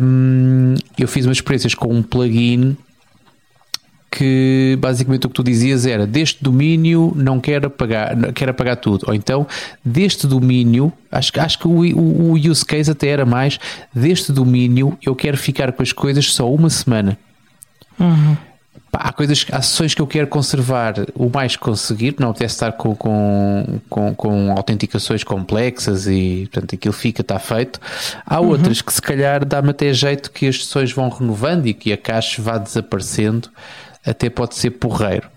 [0.00, 2.76] Hum, eu fiz umas experiências com um plugin
[4.10, 9.04] que basicamente o que tu dizias era deste domínio não quero apagar, quero apagar tudo.
[9.06, 9.46] Ou então,
[9.84, 13.60] deste domínio, acho, acho que o, o, o use case até era mais,
[13.94, 17.16] deste domínio eu quero ficar com as coisas só uma semana.
[17.96, 18.49] Pá,
[18.92, 22.94] há coisas, sessões que eu quero conservar o mais que conseguir, não apetece estar com,
[22.94, 27.80] com, com, com autenticações complexas e portanto aquilo fica, está feito.
[28.26, 31.92] Há outras que se calhar dá-me até jeito que as sessões vão renovando e que
[31.92, 33.48] a caixa vá desaparecendo,
[34.04, 35.28] até pode ser porreiro.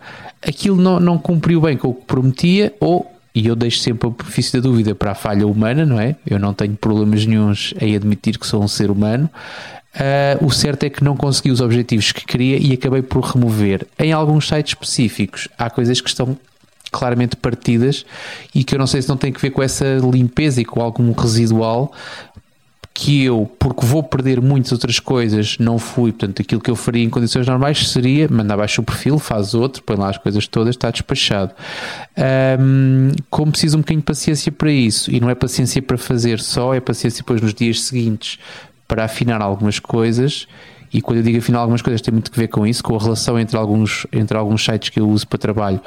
[0.45, 4.11] Aquilo não, não cumpriu bem com o que prometia, ou e eu deixo sempre o
[4.11, 6.15] benefício da dúvida para a falha humana, não é?
[6.25, 9.27] Eu não tenho problemas nenhuns em admitir que sou um ser humano.
[9.95, 13.87] Ah, o certo é que não consegui os objetivos que queria e acabei por remover.
[13.97, 16.37] Em alguns sites específicos há coisas que estão
[16.91, 18.05] claramente partidas
[18.53, 20.81] e que eu não sei se não tem que ver com essa limpeza e com
[20.81, 21.91] algum residual
[22.95, 26.11] que eu, porque vou perder muitas outras coisas, não fui.
[26.11, 29.81] Portanto, aquilo que eu faria em condições normais seria mandar abaixo o perfil, faz outro,
[29.81, 31.51] põe lá as coisas todas, está despachado.
[32.15, 36.39] Ahm, como preciso um bocadinho de paciência para isso, e não é paciência para fazer
[36.39, 38.37] só, é paciência depois nos dias seguintes
[38.87, 40.47] para afinar algumas coisas.
[40.93, 42.99] E quando eu digo afinar algumas coisas, tem muito a ver com isso, com a
[42.99, 45.81] relação entre alguns, entre alguns sites que eu uso para trabalho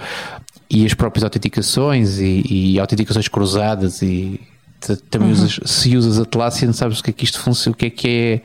[0.69, 4.41] e as próprias autenticações e, e autenticações cruzadas e
[5.11, 5.35] também uhum.
[5.35, 8.09] usas, se usas Atlassian, sabes o que é que isto funciona, o que é que
[8.09, 8.41] é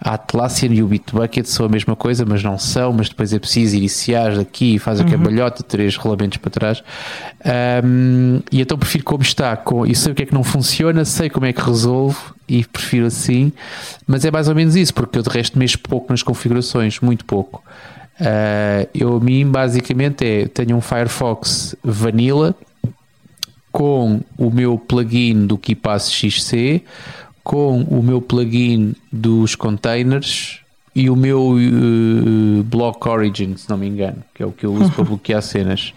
[0.00, 3.38] a Atlassian e o Bitbucket são a mesma coisa, mas não são, mas depois é
[3.38, 5.06] preciso iniciar daqui, faz uhum.
[5.06, 6.82] a cambalhota, três rolamentos para trás.
[7.84, 11.04] Um, e então prefiro como está, com, e sei o que é que não funciona,
[11.04, 13.52] sei como é que resolvo e prefiro assim,
[14.06, 17.24] mas é mais ou menos isso, porque eu de resto mexo pouco nas configurações, muito
[17.24, 17.62] pouco.
[18.18, 22.54] Uh, eu a mim basicamente é tenho um Firefox Vanilla
[23.76, 26.82] com o meu plugin do KeePass XC,
[27.44, 30.60] com o meu plugin dos containers
[30.94, 34.72] e o meu uh, Block Origin, se não me engano, que é o que eu
[34.72, 35.92] uso para bloquear cenas.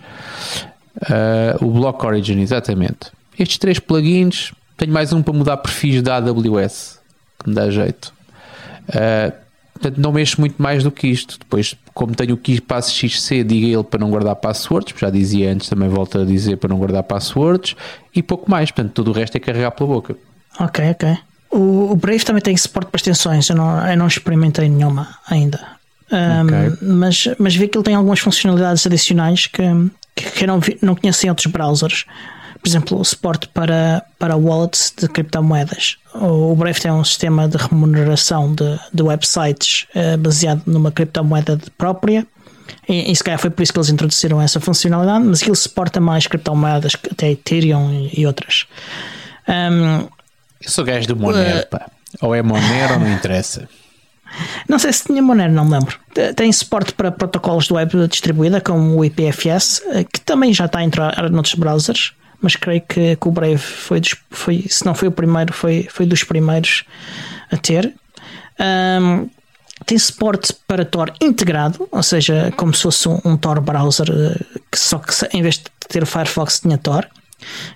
[0.98, 3.14] Uh, o Block Origin, exatamente.
[3.40, 7.00] Estes três plugins, tenho mais um para mudar perfis da AWS,
[7.40, 8.14] que me dá jeito.
[8.90, 9.34] Uh,
[9.80, 11.40] Portanto, não mexo muito mais do que isto.
[11.40, 15.70] Depois, como tenho o KeePass XC, diga ele para não guardar passwords, já dizia antes,
[15.70, 17.76] também volto a dizer para não guardar passwords,
[18.14, 18.72] e pouco mais.
[18.72, 20.18] Portanto, tudo o resto é carregar pela boca.
[20.60, 21.18] Ok, ok.
[21.50, 25.60] O, o Brave também tem suporte para extensões, eu não, eu não experimentei nenhuma ainda.
[26.12, 26.88] Um, okay.
[26.88, 29.64] mas, mas vi que ele tem algumas funcionalidades adicionais que,
[30.16, 32.06] que eu não, vi, não conheço em outros browsers
[32.62, 35.98] por exemplo, o suporte para, para wallets de criptomoedas.
[36.14, 42.28] O Brave tem um sistema de remuneração de, de websites eh, baseado numa criptomoeda própria.
[42.88, 46.02] E, e se calhar foi por isso que eles introduziram essa funcionalidade, mas ele suporta
[46.02, 48.66] mais criptomoedas, até Ethereum e, e outras.
[49.48, 50.08] Um,
[50.62, 51.90] Eu sou gajo do Monero, uh, pá.
[52.22, 53.70] Ou é Monero ou não interessa.
[54.68, 55.98] Não sei se tinha Monero, não me lembro.
[56.36, 60.80] Tem suporte para protocolos de web distribuída, como o IPFS, eh, que também já está
[60.80, 64.94] a entrar noutros browsers mas creio que, que o Brave foi, dos, foi, se não
[64.94, 66.84] foi o primeiro, foi, foi dos primeiros
[67.52, 67.94] a ter.
[68.60, 69.30] Um,
[69.86, 74.60] tem suporte para Tor integrado, ou seja, como se fosse um, um Tor browser, eh,
[74.70, 77.08] que só que em vez de ter Firefox tinha Tor.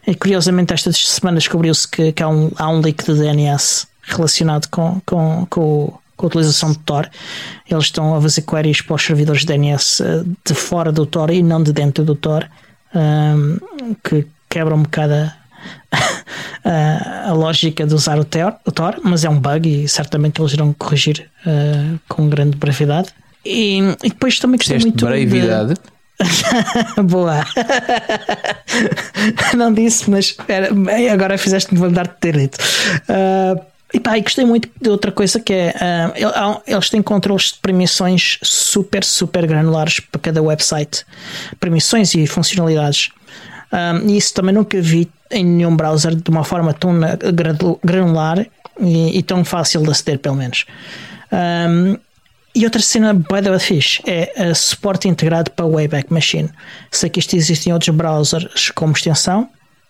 [0.06, 4.68] E curiosamente, esta semana descobriu-se que, que há, um, há um leak de DNS relacionado
[4.68, 7.10] com, com, com, com a utilização de Tor.
[7.70, 11.32] Eles estão a fazer queries para os servidores de DNS eh, de fora do Tor
[11.32, 12.50] e não de dentro do Tor,
[12.94, 13.60] um,
[14.04, 15.14] que quebra um bocado
[16.64, 20.40] a, a, lógica de usar o, Tor, o Tor, mas é um bug e certamente
[20.40, 23.10] eles irão corrigir uh, com grande brevidade.
[23.44, 25.74] E, e depois também gostei muito brevidade?
[25.74, 27.02] De...
[27.04, 27.44] Boa.
[29.58, 30.70] Não disse, mas era,
[31.12, 32.60] agora fizeste-me lembrar de ter dito.
[33.10, 33.60] Uh,
[33.92, 35.74] e pá, e gostei muito de outra coisa que é
[36.16, 41.06] uh, eles têm controles de permissões super, super granulares para cada website.
[41.60, 43.10] Permissões e funcionalidades.
[43.74, 46.94] Um, e isso também nunca vi em nenhum browser de uma forma tão
[47.84, 48.46] granular
[48.80, 50.66] e, e tão fácil de aceder, pelo menos.
[51.32, 51.98] Um,
[52.56, 56.52] e outra cena by the way é a suporte integrado para Wayback Machine.
[56.92, 59.50] Sei que isto existe em outros browsers como extensão,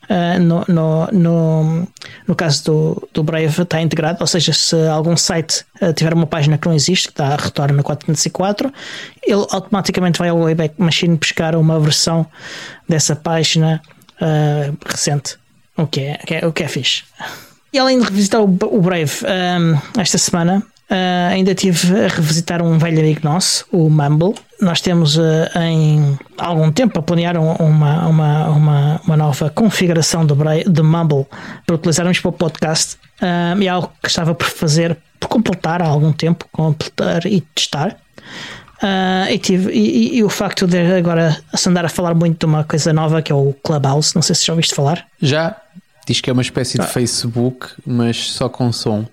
[0.09, 1.87] Uh, no, no, no,
[2.27, 6.27] no, caso do, do Brave está integrado, ou seja, se algum site uh, tiver uma
[6.27, 8.71] página que não existe, que está a retorno na 404,
[9.23, 12.27] ele automaticamente vai ao Wayback Machine buscar uma versão
[12.87, 13.81] dessa página
[14.21, 15.37] uh, recente,
[15.77, 17.03] o que, é, que é, o que é fixe.
[17.71, 20.61] E além de revisitar o, o Brave um, esta semana,
[20.93, 24.35] Uh, ainda tive a revisitar um velho amigo nosso, o Mumble.
[24.61, 30.35] Nós temos uh, em algum tempo a planear uma, uma, uma, uma nova configuração do,
[30.35, 31.25] de Mumble
[31.65, 32.97] para utilizarmos para o podcast.
[33.19, 37.41] Uh, e é algo que estava por fazer, por completar há algum tempo, completar e
[37.41, 37.97] testar.
[39.31, 42.63] e, tive, e, e, o facto de agora se andar a falar muito de uma
[42.63, 45.07] coisa nova que é o Clubhouse, não sei se já ouviste falar.
[45.19, 45.55] Já,
[46.05, 46.87] diz que é uma espécie de ah.
[46.87, 49.07] Facebook, mas só com som.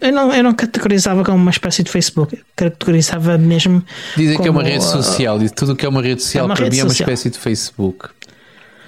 [0.00, 3.84] Eu não, eu não categorizava como uma espécie de Facebook, categorizava mesmo.
[4.16, 6.54] Dizem que é uma rede social, diz tudo que é uma rede social é uma
[6.54, 8.08] para mim é uma espécie de Facebook.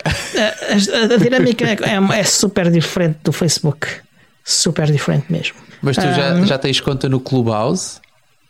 [0.04, 3.86] A, a, a dinâmica é, é, é, super diferente do Facebook,
[4.44, 5.56] super diferente mesmo.
[5.80, 8.00] Mas tu já, um, já tens conta no Clubhouse?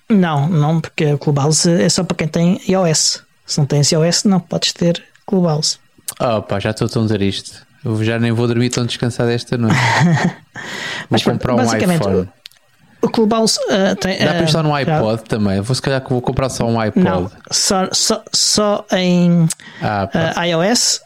[0.09, 3.23] Não, não, porque o Clubhouse é só para quem tem iOS.
[3.47, 5.79] Se não tens iOS, não podes ter Clubhouse.
[6.21, 7.64] Oh pá, já estou a dizer isto.
[7.85, 9.77] Eu já nem vou dormir tão descansado esta noite.
[11.11, 12.29] Vou comprar um iPhone.
[13.03, 14.19] O Clubhouse uh, tem.
[14.19, 15.27] Dá uh, para instalar no iPod já.
[15.29, 15.61] também.
[15.61, 17.05] Vou se calhar que vou comprar só um iPod.
[17.05, 19.47] Não, só, só, só em
[19.83, 21.03] ah, uh, iOS,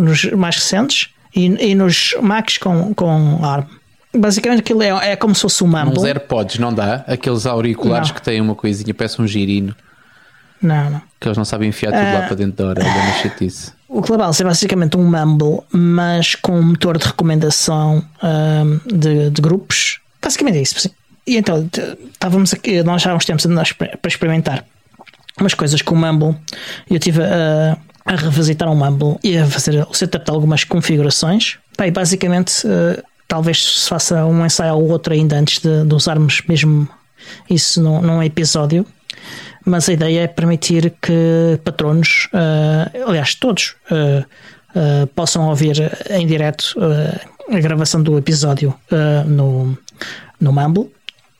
[0.00, 3.66] nos mais recentes, e, e, nos Macs com, com ARM.
[4.14, 5.98] Basicamente aquilo é, é como se fosse um Mumble.
[5.98, 7.04] Uns AirPods não dá?
[7.06, 8.14] Aqueles auriculares não.
[8.14, 9.76] que têm uma coisinha, parece um girino.
[10.62, 11.02] Não, não.
[11.18, 13.72] Que eles não sabem enfiar tudo lá para dentro da orelha, não chatice.
[13.92, 19.42] O Clubhouse é basicamente um Mumble, mas com um motor de recomendação um, de, de,
[19.42, 20.00] grupos.
[20.20, 20.90] Basicamente é isso.
[21.26, 21.68] E então,
[22.10, 23.18] estávamos aqui, nós já há
[24.00, 24.64] para experimentar
[25.38, 26.34] umas coisas com o Mumble.
[26.88, 27.76] Eu estive a,
[28.06, 31.58] a revisitar um Mumble e a fazer o setup de algumas configurações.
[31.76, 36.42] Bem, basicamente, uh, talvez se faça um ensaio ou outro ainda antes de, de usarmos
[36.48, 36.88] mesmo
[37.48, 38.86] isso num, num, episódio.
[39.64, 45.76] Mas a ideia é permitir que patronos, uh, aliás, todos, uh, possam ouvir
[46.10, 46.74] em direto
[47.50, 48.74] a gravação do episódio
[49.26, 49.76] no,
[50.40, 50.90] no Mumble.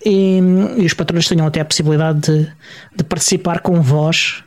[0.04, 0.38] E,
[0.76, 2.52] e, os patronos tenham até a possibilidade de,
[2.94, 4.44] de participar com voz,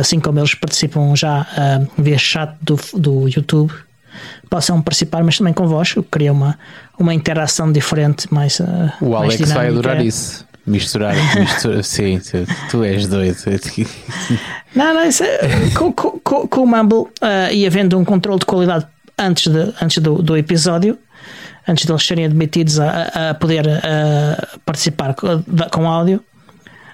[0.00, 1.46] assim como eles participam já
[1.98, 3.74] via chat do, do YouTube
[4.48, 6.58] possam participar, mas também com vós, o que cria uma,
[6.98, 8.60] uma interação diferente, mais.
[8.60, 9.58] Uh, o mais Alex dinâmica.
[9.58, 10.46] vai adorar isso.
[10.68, 13.36] Misturar, misturar sim, tu, tu, és doido.
[14.74, 15.38] não, não, isso é,
[15.76, 18.86] com, com, com, o Mumble uh, e havendo um controle de qualidade
[19.18, 20.98] antes, de, antes do, do episódio,
[21.66, 26.22] antes de eles serem admitidos a, a poder uh, participar com, com áudio,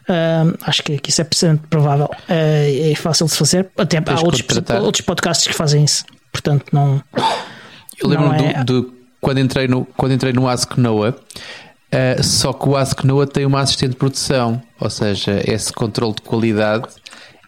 [0.05, 3.71] Uh, acho que, que, isso é provável uh, é fácil de fazer.
[3.75, 4.43] Até há outros,
[4.83, 6.05] outros podcasts que fazem isso.
[6.31, 7.03] Portanto, não.
[7.99, 8.63] Eu lembro é...
[8.65, 11.15] do, do, quando, entrei no, quando entrei no Ask Noah,
[11.95, 16.15] uh, só que o Ask Noah tem uma assistente de produção, ou seja, esse controle
[16.15, 16.89] de qualidade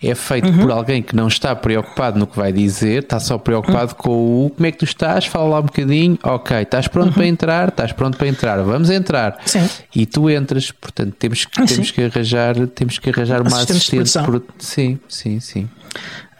[0.03, 0.59] é feito uhum.
[0.59, 3.99] por alguém que não está preocupado no que vai dizer, está só preocupado uhum.
[3.99, 7.15] com o como é que tu estás, fala lá um bocadinho, ok, estás pronto uhum.
[7.15, 9.39] para entrar, estás pronto para entrar, vamos entrar.
[9.45, 9.69] Sim.
[9.95, 14.23] E tu entras, portanto temos, que, temos que arranjar, temos que arranjar uma assistente de
[14.23, 14.43] produção.
[14.59, 15.69] Sim, sim, sim.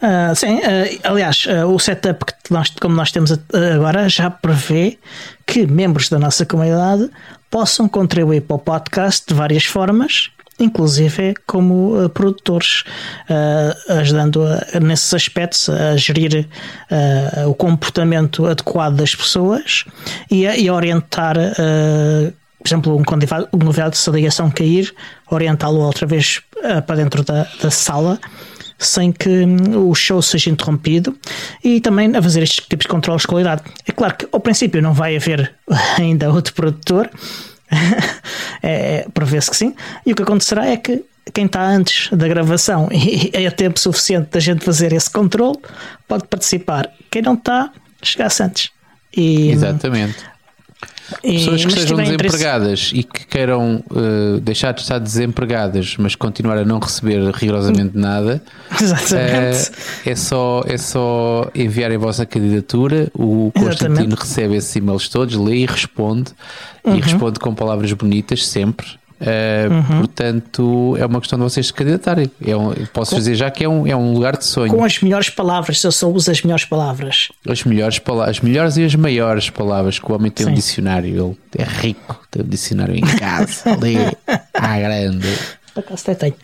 [0.01, 3.31] Uh, sim, uh, aliás, uh, o setup que nós, como nós temos
[3.75, 4.99] agora já prevê
[5.43, 7.09] que membros da nossa comunidade
[7.49, 10.29] possam contribuir para o podcast de várias formas,
[10.59, 12.83] inclusive como produtores,
[13.87, 16.47] ajudando a, nesses aspectos a gerir
[17.47, 19.85] o comportamento adequado das pessoas
[20.29, 24.93] e a, e orientar por exemplo, um convidado, um convidado de ligação cair,
[25.31, 26.41] orientá-lo outra vez
[26.85, 28.19] para dentro da, da sala
[28.77, 31.17] sem que hum, o show seja interrompido
[31.63, 33.63] e também a fazer estes tipos de controles de qualidade.
[33.85, 35.53] É claro que ao princípio não vai haver
[35.97, 37.09] ainda outro produtor,
[38.61, 42.27] é, é prevê-se que sim, e o que acontecerá é que quem está antes da
[42.27, 45.57] gravação e é tempo suficiente da gente fazer esse controle
[46.07, 46.89] pode participar.
[47.11, 48.69] Quem não está, chegasse antes.
[49.15, 50.36] E, hum, Exatamente.
[51.21, 56.65] Pessoas que estejam desempregadas e que queiram uh, deixar de estar desempregadas, mas continuar a
[56.65, 58.41] não receber rigorosamente nada,
[58.81, 59.69] Exatamente.
[59.69, 63.09] Uh, é, só, é só enviar a vossa candidatura.
[63.13, 66.31] O Constantino recebe esses e-mails todos, lê e responde.
[66.83, 66.95] Uhum.
[66.95, 68.87] E responde com palavras bonitas sempre.
[69.19, 69.97] Uh, uhum.
[69.99, 72.29] Portanto, é uma questão de vocês se candidatarem.
[72.45, 74.71] É um, posso com, dizer já que é um, é um lugar de sonho.
[74.73, 77.29] Com as melhores palavras, eu só uso as melhores palavras.
[77.49, 80.51] As melhores, as melhores e as maiores palavras que o homem tem Sim.
[80.51, 81.09] um dicionário.
[81.09, 83.97] Ele é rico, tem um dicionário em casa, ali
[84.53, 85.27] à grande.
[85.73, 86.35] Por acaso até tenho.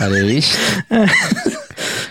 [0.00, 0.58] Olha isto.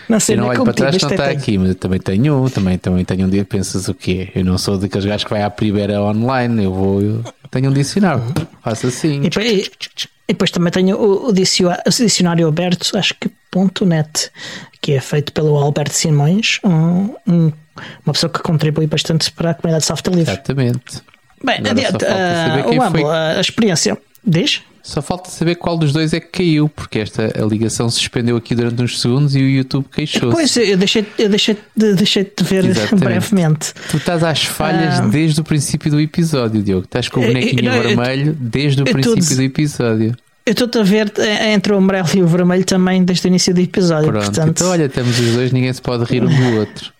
[0.10, 2.50] Não sei, eu não olho para trás, não está aqui, mas eu também tenho um,
[2.50, 4.30] também, também tenho um dia, pensas o quê?
[4.36, 7.74] Eu não sou daqueles gajos que vai à primeira online, eu vou, eu tenho um
[7.74, 8.24] dicionário,
[8.62, 9.24] faço assim.
[9.24, 9.70] E depois,
[10.28, 14.32] e depois também tenho o, o, dicionário aberto, acho que ponto .net,
[14.82, 17.52] que é feito pelo Alberto Simões, um, um,
[18.06, 20.32] uma pessoa que contribui bastante para a comunidade de software livre.
[20.34, 21.02] Exatamente.
[21.44, 24.62] Bem, adiante, uh, o a experiência, diz?
[24.84, 28.36] Só falta saber qual dos dois é que caiu, porque esta a ligação se suspendeu
[28.36, 30.36] aqui durante uns segundos e o YouTube queixou-se.
[30.36, 33.06] Pois, eu deixei, eu deixei, de, deixei de ver Exatamente.
[33.06, 33.74] brevemente.
[33.90, 35.08] Tu estás às falhas ah.
[35.08, 36.84] desde o princípio do episódio, Diogo.
[36.84, 40.18] Estás com o bonequinho eu, eu, vermelho desde o princípio do episódio.
[40.46, 43.54] Eu estou-te a ver eh, entre o amarelo e o vermelho também desde o início
[43.54, 44.12] do episódio.
[44.12, 44.50] Pronto, portanto...
[44.50, 46.92] então olha, temos os dois, ninguém se pode rir um do outro.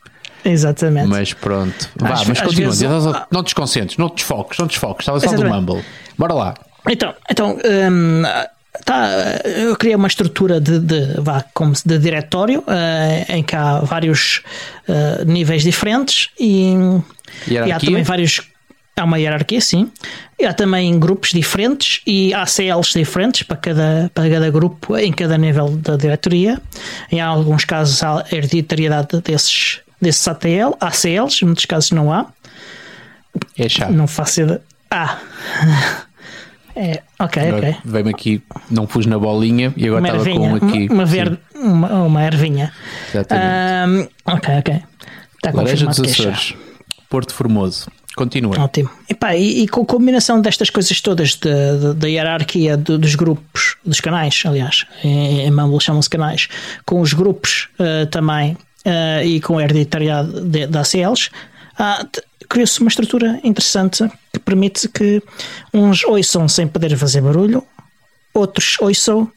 [0.46, 1.10] Exatamente.
[1.10, 1.90] Mas pronto.
[1.98, 2.72] Vá, mas continua.
[2.72, 2.88] Vezes...
[3.30, 5.04] Não te desconcentres, não te desfoques, não te desfoques.
[5.04, 5.84] Estava só do Mumble.
[6.18, 6.54] Bora lá.
[6.90, 7.58] Então, então
[7.92, 8.24] um,
[8.86, 9.08] tá,
[9.46, 14.42] eu criei uma estrutura de, de, vá, como de diretório uh, em que há vários
[14.88, 16.74] uh, níveis diferentes e,
[17.48, 18.42] e há também vários.
[18.96, 19.92] Há uma hierarquia, sim.
[20.38, 25.36] E há também grupos diferentes e ACLs diferentes para cada, para cada grupo em cada
[25.36, 26.62] nível da diretoria.
[27.12, 32.28] Em alguns casos há hereditariedade desses, desses ATL, ACLs, em muitos casos não há.
[33.58, 33.92] É chato.
[33.92, 34.62] Não faço ideia.
[34.92, 35.18] Ah!
[36.76, 37.76] É, ok, ok.
[37.86, 40.88] Veio-me aqui, não pus na bolinha e agora estava com aqui.
[40.90, 42.72] Uma, verde, uma, uma ervinha.
[43.10, 44.10] Exatamente.
[44.28, 44.84] Um, ok, ok.
[45.36, 46.56] Está Laranja dos Açores,
[47.10, 47.92] Porto Formoso.
[48.16, 48.60] Continua.
[48.60, 48.90] Ótimo.
[49.10, 54.00] Epá, e, e com a combinação destas coisas todas da hierarquia de, dos grupos, dos
[54.00, 56.48] canais, aliás, em, em Mumble chamam-se canais,
[56.86, 58.54] com os grupos uh, também
[58.86, 61.30] uh, e com a hereditariedade da ACLs,
[61.80, 62.08] uh,
[62.48, 65.22] criou-se uma estrutura interessante que permite que
[65.72, 67.64] uns ouçam sem poder fazer barulho,
[68.34, 69.32] outros ouçam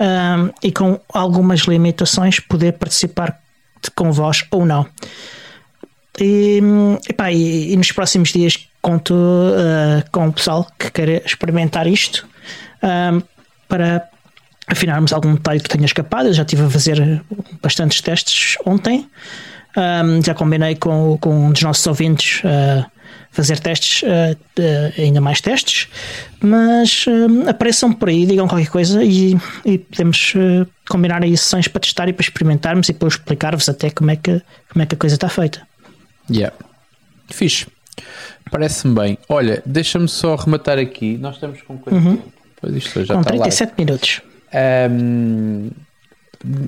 [0.00, 3.38] um, e com algumas limitações poder participar
[3.94, 4.86] com voz ou não.
[6.20, 6.60] E,
[7.08, 12.26] epá, e, e, nos próximos dias conto uh, com o pessoal que queira experimentar isto
[12.82, 13.22] uh,
[13.68, 14.08] para
[14.66, 16.28] afinarmos algum detalhe que tenha escapado.
[16.28, 17.22] Eu já estive a fazer
[17.62, 19.08] bastantes testes ontem.
[19.76, 22.84] Um, já combinei com, com um dos nossos ouvintes uh,
[23.30, 25.88] fazer testes, uh, uh, ainda mais testes,
[26.40, 27.06] mas
[27.48, 30.34] apareçam por aí, digam qualquer coisa e, e podemos
[30.88, 34.42] combinar aí sessões para testar e para experimentarmos e depois explicar-vos até como é, que,
[34.70, 35.66] como é que a coisa está feita.
[36.30, 36.54] Yeah.
[37.30, 37.66] Fixe.
[38.50, 39.18] Parece-me bem.
[39.28, 41.16] Olha, deixa-me só rematar aqui.
[41.18, 42.18] Nós estamos com quanto uhum.
[42.60, 44.20] Pois isto já com está 37 minutos.
[44.90, 45.70] Um,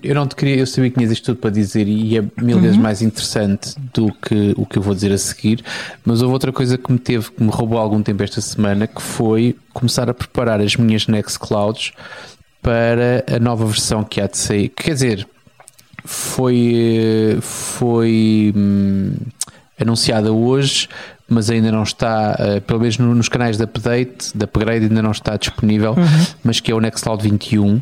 [0.03, 2.57] eu não te queria, eu sabia que tinhas isto tudo para dizer e é mil
[2.57, 2.62] uhum.
[2.62, 5.64] vezes mais interessante do que o que eu vou dizer a seguir,
[6.05, 9.01] mas houve outra coisa que me teve, que me roubou algum tempo esta semana, que
[9.01, 11.93] foi começar a preparar as minhas Nextclouds
[12.61, 14.68] para a nova versão que há de sair.
[14.68, 15.29] Quer dizer,
[16.05, 19.14] foi, foi hum,
[19.81, 20.89] anunciada hoje,
[21.29, 25.12] mas ainda não está, uh, pelo menos nos canais de update, de upgrade, ainda não
[25.12, 26.27] está disponível, uhum.
[26.45, 27.81] mas que é o Nextcloud 21.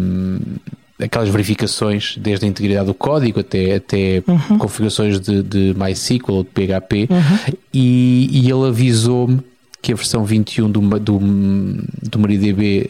[1.02, 4.58] aquelas verificações, desde a integridade do código até, até uhum.
[4.58, 7.54] configurações de, de MySQL ou de PHP, uhum.
[7.72, 9.40] e, e ele avisou-me
[9.84, 12.88] que a versão 21 do, do, do MariaDB,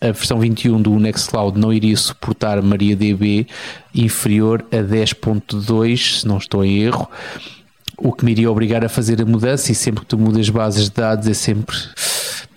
[0.00, 3.46] a, a versão 21 do Nextcloud não iria suportar MariaDB
[3.94, 7.06] inferior a 10.2, se não estou em erro,
[7.98, 10.84] o que me iria obrigar a fazer a mudança e sempre que tu mudas bases
[10.84, 11.76] de dados é sempre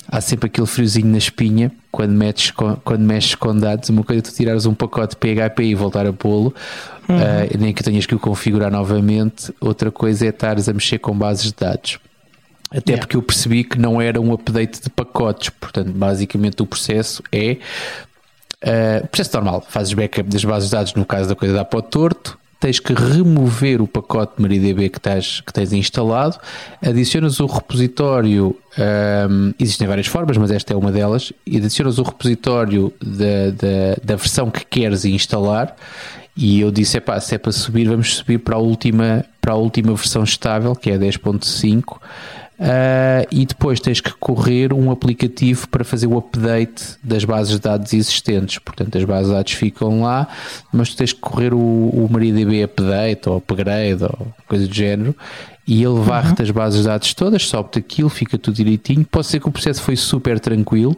[0.08, 3.90] há sempre aquele friozinho na espinha quando mexes com, quando mexes com dados.
[3.90, 6.56] Uma coisa é tu tirares um pacote PHP e voltar a pô-lo,
[7.10, 7.18] uhum.
[7.18, 9.54] uh, nem que tenhas que o configurar novamente.
[9.60, 12.00] Outra coisa é estares a mexer com bases de dados.
[12.74, 13.00] Até yeah.
[13.00, 17.58] porque eu percebi que não era um update de pacotes, portanto, basicamente o processo é
[18.64, 19.66] uh, processo normal.
[19.70, 22.94] Fazes backup das bases de dados no caso da coisa da para torto, tens que
[22.94, 26.38] remover o pacote MariaDB que, tens, que tens instalado,
[26.82, 32.00] adicionas o repositório, um, ehm, existem várias formas, mas esta é uma delas, e adicionas
[32.00, 35.76] o repositório da, da, da versão que queres instalar.
[36.38, 39.58] E eu disse: epá, se é para subir, vamos subir para a última, para a
[39.58, 42.00] última versão estável, que é 10.5.
[42.60, 47.60] Uh, e depois tens que correr um aplicativo para fazer o update das bases de
[47.60, 48.60] dados existentes.
[48.60, 50.28] Portanto, as bases de dados ficam lá,
[50.72, 55.16] mas tu tens que correr o, o MariaDB update ou upgrade ou coisa do género
[55.66, 56.46] e ele varre-te uhum.
[56.46, 59.06] as bases de dados todas, sobe-te aquilo, fica tudo direitinho.
[59.06, 60.96] Pode ser que o processo foi super tranquilo.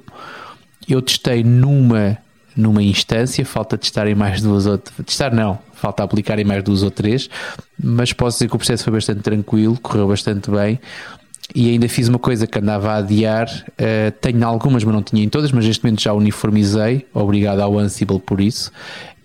[0.87, 2.17] Eu testei numa
[2.55, 6.83] numa instância, falta testar em mais duas ou testar não, falta aplicar em mais duas
[6.83, 7.29] ou três,
[7.77, 10.79] mas posso dizer que o processo foi bastante tranquilo, correu bastante bem
[11.53, 13.47] e ainda fiz uma coisa que andava a adiar.
[13.71, 17.05] Uh, tenho algumas, mas não tinha em todas, mas neste momento já uniformizei.
[17.13, 18.71] Obrigado ao Ansible por isso.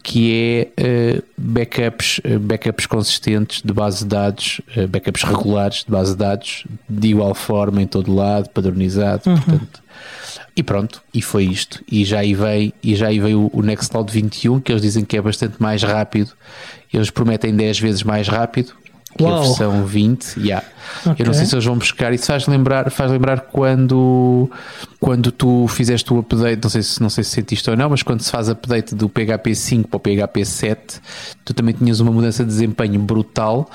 [0.02, 6.12] Que é uh, backups, uh, backups consistentes de base de dados, backups regulares de base
[6.12, 9.22] de dados, de igual forma em todo lado, padronizado.
[9.28, 9.36] Uhum.
[9.36, 9.82] Portanto,
[10.56, 11.82] e pronto, e foi isto.
[11.90, 15.16] E já aí veio, e já aí veio o Nextcloud 21, que eles dizem que
[15.16, 16.32] é bastante mais rápido.
[16.92, 18.74] Eles prometem 10 vezes mais rápido
[19.16, 19.38] que Uau.
[19.38, 20.38] a versão 20.
[20.38, 20.66] Yeah.
[21.00, 21.16] Okay.
[21.18, 22.12] Eu não sei se eles vão buscar.
[22.12, 24.50] Isso faz lembrar, faz lembrar quando,
[24.98, 28.02] quando tu fizeste o update, não sei, se, não sei se sentiste ou não, mas
[28.02, 31.00] quando se faz update do PHP 5 para o PHP 7,
[31.44, 33.68] tu também tinhas uma mudança de desempenho brutal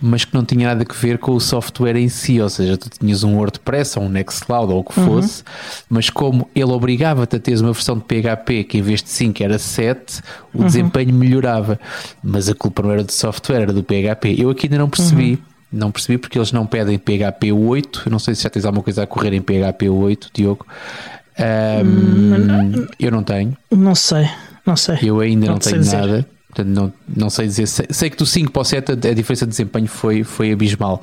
[0.00, 2.88] mas que não tinha nada a ver com o software em si, ou seja, tu
[2.88, 5.06] tinhas um WordPress ou um Nextcloud ou o que uhum.
[5.06, 5.86] fosse, uhum.
[5.90, 9.42] mas como ele obrigava-te a teres uma versão de PHP que em vez de 5
[9.42, 10.20] era 7,
[10.54, 10.66] o uhum.
[10.66, 11.78] desempenho melhorava,
[12.22, 14.36] mas a culpa não era do software, era do PHP.
[14.38, 15.32] Eu aqui ainda não percebi.
[15.32, 15.57] Uhum.
[15.70, 18.02] Não percebi porque eles não pedem PHP 8.
[18.06, 20.66] Eu não sei se já tens alguma coisa a correr em PHP 8, Diogo.
[21.38, 23.56] Um, eu não tenho.
[23.70, 24.28] Não sei,
[24.66, 24.98] não sei.
[25.02, 26.26] Eu ainda não, não tenho nada.
[26.48, 27.66] Portanto, não, não sei dizer.
[27.66, 31.00] Sei, sei que do 5 para o 7 a, diferença de desempenho foi, foi abismal.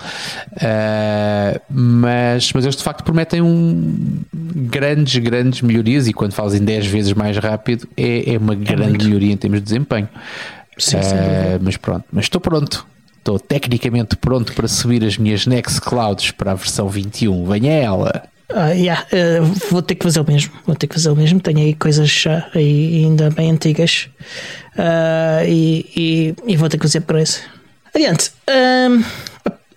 [0.54, 3.96] Uh, mas, mas eles de facto prometem um,
[4.34, 6.08] grandes, grandes melhorias.
[6.08, 9.06] E quando falas em 10 vezes mais rápido, é, é uma é grande muito.
[9.06, 10.10] melhoria em termos de desempenho.
[10.78, 11.02] Sim, uh,
[11.62, 12.86] mas pronto, mas estou pronto.
[13.26, 17.44] Estou tecnicamente pronto para subir as minhas Nextclouds para a versão 21.
[17.48, 18.24] Venha ela!
[18.52, 20.54] Uh, yeah, uh, vou ter que fazer o mesmo.
[20.64, 21.40] Vou ter que fazer o mesmo.
[21.40, 22.24] Tenho aí coisas
[22.54, 24.10] ainda bem antigas
[24.78, 27.42] uh, e, e, e, vou ter que fazer por isso.
[27.96, 28.32] Adiante.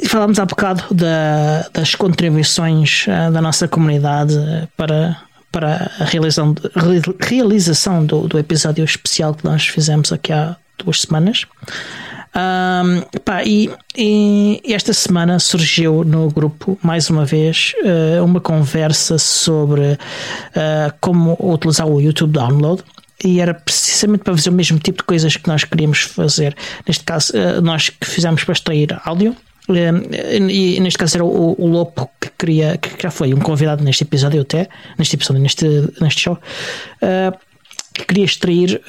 [0.06, 4.36] falámos há bocado da, das contribuições da nossa comunidade
[4.76, 6.54] para, para a realização,
[7.18, 11.46] realização do, do episódio especial que nós fizemos aqui há duas semanas.
[12.34, 19.18] Um, pá, e, e, esta semana surgiu no grupo, mais uma vez, uh, uma conversa
[19.18, 22.82] sobre uh, como utilizar o YouTube Download.
[23.24, 26.56] E era precisamente para fazer o mesmo tipo de coisas que nós queríamos fazer.
[26.86, 29.34] Neste caso, uh, nós que fizemos para extrair áudio.
[29.70, 34.02] E neste caso era o, o Lopo que queria, que já foi um convidado neste
[34.02, 34.66] episódio, até
[34.96, 35.66] neste episódio, neste,
[36.00, 36.38] neste show,
[37.92, 38.80] que queria extrair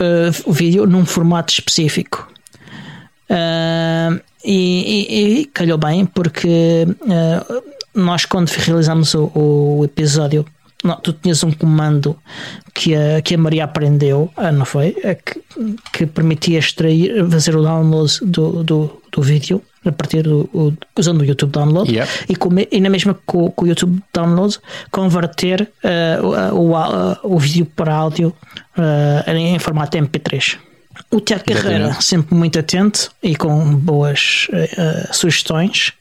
[0.46, 2.32] o vídeo num formato específico.
[3.30, 7.64] Uh, e, e, e, calhou bem porque uh,
[7.94, 10.46] nós quando realizamos o, o episódio
[10.84, 12.18] não, tu tinhas um comando
[12.74, 14.96] que a, que a Maria aprendeu, ah, não foi?
[15.26, 15.42] Que,
[15.92, 21.22] que permitia extrair, fazer o download do, do, do vídeo a partir do o, usando
[21.22, 22.10] o YouTube Download yep.
[22.28, 24.58] e, com, e na mesma com, com o YouTube Download
[24.92, 28.34] converter uh, o, o, o, vídeo para áudio
[28.78, 30.58] uh, em formato MP3.
[31.12, 35.93] O Tiago Carreira, sempre muito atento e com boas uh, sugestões.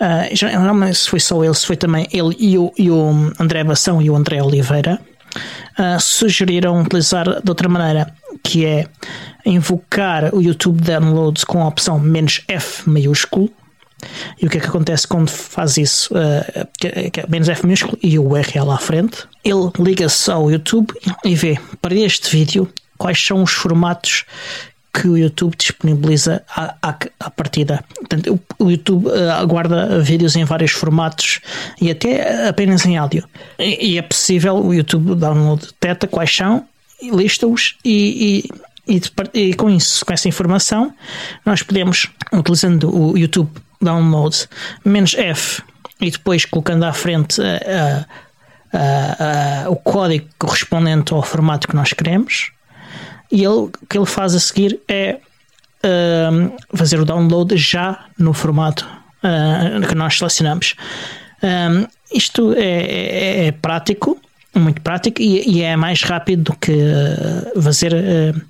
[0.00, 3.32] Uh, já, não se foi só ele, se foi também ele e o, e o
[3.38, 5.00] André Bação e o André Oliveira.
[5.78, 8.12] Uh, sugeriram utilizar de outra maneira,
[8.42, 8.86] que é
[9.44, 13.50] invocar o YouTube Downloads com a opção menos F maiúsculo.
[14.40, 16.12] E o que é que acontece quando faz isso?
[16.14, 19.24] Uh, menos F maiúsculo e o URL à frente.
[19.42, 20.92] Ele liga-se ao YouTube
[21.24, 24.24] e vê para este vídeo quais são os formatos
[24.94, 27.84] que o YouTube disponibiliza à, à, à partida.
[27.96, 31.40] Portanto, o, YouTube uh, guarda vídeos em vários formatos
[31.80, 33.28] e até apenas em áudio.
[33.58, 36.64] E, e é possível o YouTube download detecta quais são,
[37.02, 38.46] lista-os e,
[38.86, 40.94] e, e, e, com isso, com essa informação,
[41.44, 43.50] nós podemos, utilizando o YouTube
[43.82, 44.48] download
[44.84, 45.60] menos F
[46.00, 48.06] e depois colocando à frente uh,
[48.72, 52.53] uh, o código correspondente ao formato que nós queremos
[53.30, 55.18] e ele, o que ele faz a seguir é
[56.74, 58.88] fazer o download já no formato
[59.22, 60.74] uh, que nós selecionamos.
[61.42, 64.20] Um, isto é, é, é, prático,
[64.54, 68.40] muito prático e, e, é mais rápido do que uh, fazer uh,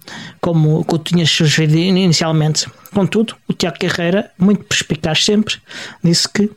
[0.40, 2.66] como, como tinhas sugerido inicialmente.
[2.92, 5.56] Contudo, o Tiago Carreira, muito perspicaz sempre,
[6.02, 6.50] disse que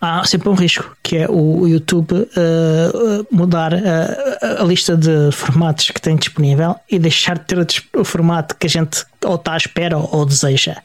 [0.00, 5.90] há sempre um risco, que é o YouTube uh, mudar a, a, lista de formatos
[5.90, 9.56] que tem disponível e deixar de ter o formato que a gente ou está à
[9.56, 10.76] espera ou, ou deseja.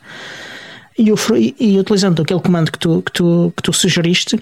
[0.97, 1.16] E, o,
[1.59, 4.41] e, utilizando aquele comando que tu, que tu, que tu sugeriste, uh,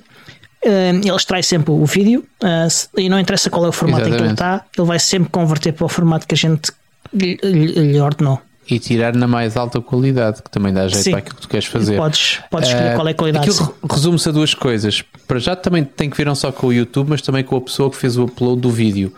[0.66, 4.16] ele extrai sempre o vídeo uh, e não interessa qual é o formato Exatamente.
[4.16, 6.72] em que ele está, ele vai sempre converter para o formato que a gente
[7.14, 8.42] lhe, lhe ordenou
[8.72, 11.12] e tirar na mais alta qualidade, que também dá jeito Sim.
[11.12, 11.98] para aquilo que tu queres fazer.
[11.98, 13.50] Podes, podes escolher uh, qual é a qualidade.
[13.50, 15.04] Aquilo resume-se a duas coisas.
[15.28, 17.62] Para já também tem que ver não só com o YouTube, mas também com a
[17.62, 19.14] pessoa que fez o upload do vídeo.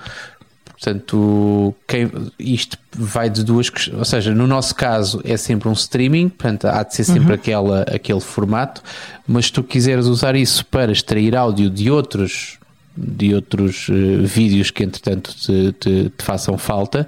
[0.71, 3.71] Portanto, quem, isto vai de duas.
[3.95, 7.35] Ou seja, no nosso caso é sempre um streaming, portanto, há de ser sempre uhum.
[7.35, 8.81] aquela, aquele formato.
[9.27, 12.57] Mas se tu quiseres usar isso para extrair áudio de outros
[12.95, 17.07] de outros uh, vídeos que entretanto te, te, te façam falta,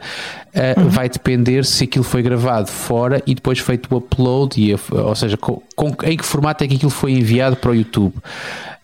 [0.53, 0.89] uh, uhum.
[0.89, 5.37] vai depender se aquilo foi gravado fora e depois feito o upload, e, ou seja,
[5.37, 8.13] com, com, em que formato é que aquilo foi enviado para o YouTube.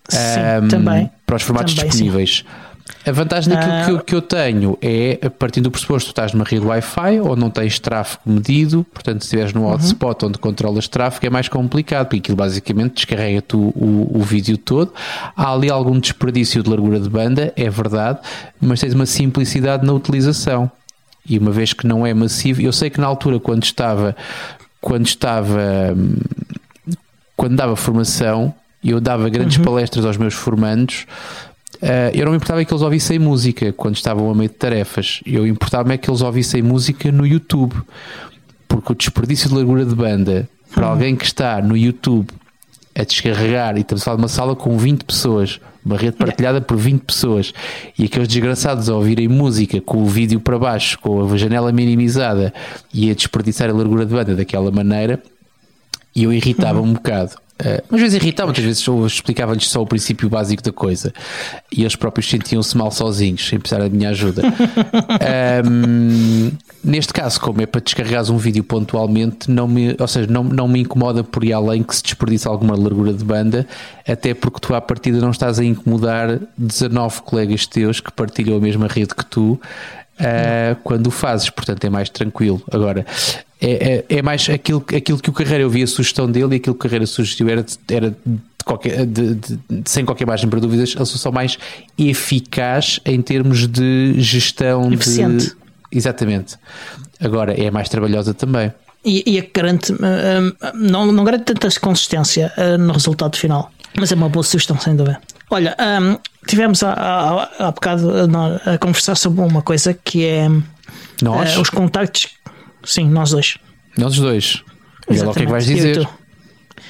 [0.07, 0.19] Sim,
[0.63, 1.09] um, também.
[1.25, 2.43] Para os formatos também, disponíveis.
[2.45, 2.70] Sim.
[3.05, 3.85] A vantagem daquilo uh...
[3.85, 7.19] que, eu, que, eu, tenho é, a partir do pressuposto tu estás numa rede Wi-Fi
[7.21, 9.73] ou não tens tráfego medido, portanto, se estiveres num uhum.
[9.73, 14.57] hotspot onde controlas tráfego é mais complicado, porque aquilo basicamente descarrega-te o, o, o, vídeo
[14.57, 14.93] todo.
[15.35, 18.19] Há ali algum desperdício de largura de banda, é verdade,
[18.59, 20.71] mas tens uma simplicidade na utilização.
[21.27, 24.15] E uma vez que não é massivo, eu sei que na altura, quando estava,
[24.79, 25.95] quando estava,
[27.35, 29.63] quando dava formação, eu dava grandes uhum.
[29.63, 31.05] palestras aos meus formandos
[32.13, 35.21] eu não me importava que eles ouvissem música quando estavam a meio de tarefas.
[35.25, 37.75] Eu importava-me é que eles ouvissem música no YouTube.
[38.67, 40.91] Porque o desperdício de largura de banda para uhum.
[40.93, 42.27] alguém que está no YouTube
[42.95, 46.61] a descarregar e estamos a falar de uma sala com 20 pessoas, uma rede partilhada
[46.61, 47.53] por 20 pessoas,
[47.97, 52.53] e aqueles desgraçados a ouvirem música com o vídeo para baixo, com a janela minimizada
[52.93, 55.21] e a desperdiçar a largura de banda daquela maneira,
[56.15, 56.89] e eu irritava uhum.
[56.89, 57.31] um bocado.
[57.61, 61.13] Uh, às vezes irritava, muitas vezes eu explicava-lhes só o princípio básico da coisa
[61.71, 64.41] e eles próprios sentiam-se mal sozinhos, sem precisar da minha ajuda.
[65.69, 66.51] um,
[66.83, 70.67] neste caso, como é para descarregares um vídeo pontualmente, não me, ou seja, não, não
[70.67, 73.67] me incomoda por ir além que se desperdice alguma largura de banda,
[74.07, 78.59] até porque tu à partida não estás a incomodar 19 colegas teus que partilham a
[78.59, 79.61] mesma rede que tu.
[80.21, 82.61] Uh, quando o fazes, portanto é mais tranquilo.
[82.71, 83.05] Agora,
[83.59, 86.57] é, é, é, mais aquilo, aquilo que o Carreira eu vi a sugestão dele e
[86.57, 88.15] aquilo que o Carreira sugeriu era, era
[88.63, 91.57] qualquer, de, de, sem qualquer margem para dúvidas, a solução mais
[91.97, 95.47] eficaz em termos de gestão Eficiente.
[95.47, 95.55] de.
[95.91, 96.55] Exatamente.
[97.19, 98.71] Agora é mais trabalhosa também.
[99.03, 99.97] E, e que garante, uh,
[100.75, 105.19] não, não garante tanta consistência no resultado final, mas é uma boa sugestão, sem dúvida.
[105.53, 110.47] Olha, um, tivemos há, há, há bocado a, a, conversar sobre uma coisa que é
[111.21, 111.57] nós?
[111.57, 112.29] os contactos.
[112.85, 113.57] Sim, nós dois.
[113.97, 114.63] Nós dois.
[115.09, 116.07] E lá o que é que vais dizer.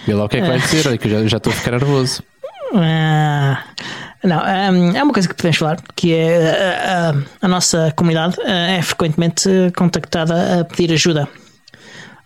[0.05, 1.71] Vê lá o que é que vai dizer, é que eu já, estou a ficar
[1.71, 2.23] nervoso.
[2.75, 3.63] Ah,
[4.23, 8.35] não, hum, é uma coisa que podemos falar, que é a, a, a nossa comunidade
[8.41, 11.27] eh, é frequentemente contactada a pedir ajuda.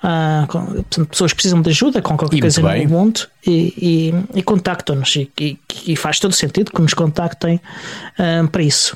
[0.06, 4.44] Uh, portanto, pessoas precisam de ajuda com qualquer e coisa no mundo e, e, e
[4.44, 7.60] contactam-nos e, e, faz todo sentido que nos contactem
[8.20, 8.96] uh, para isso.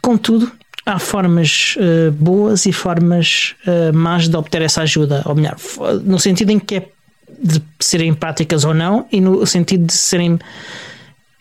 [0.00, 0.50] Contudo,
[0.86, 3.54] há formas uh, boas e formas
[3.92, 5.56] más de obter essa ajuda, ou melhor,
[6.04, 6.88] no sentido em que é
[7.38, 10.38] de serem práticas ou não e no sentido de serem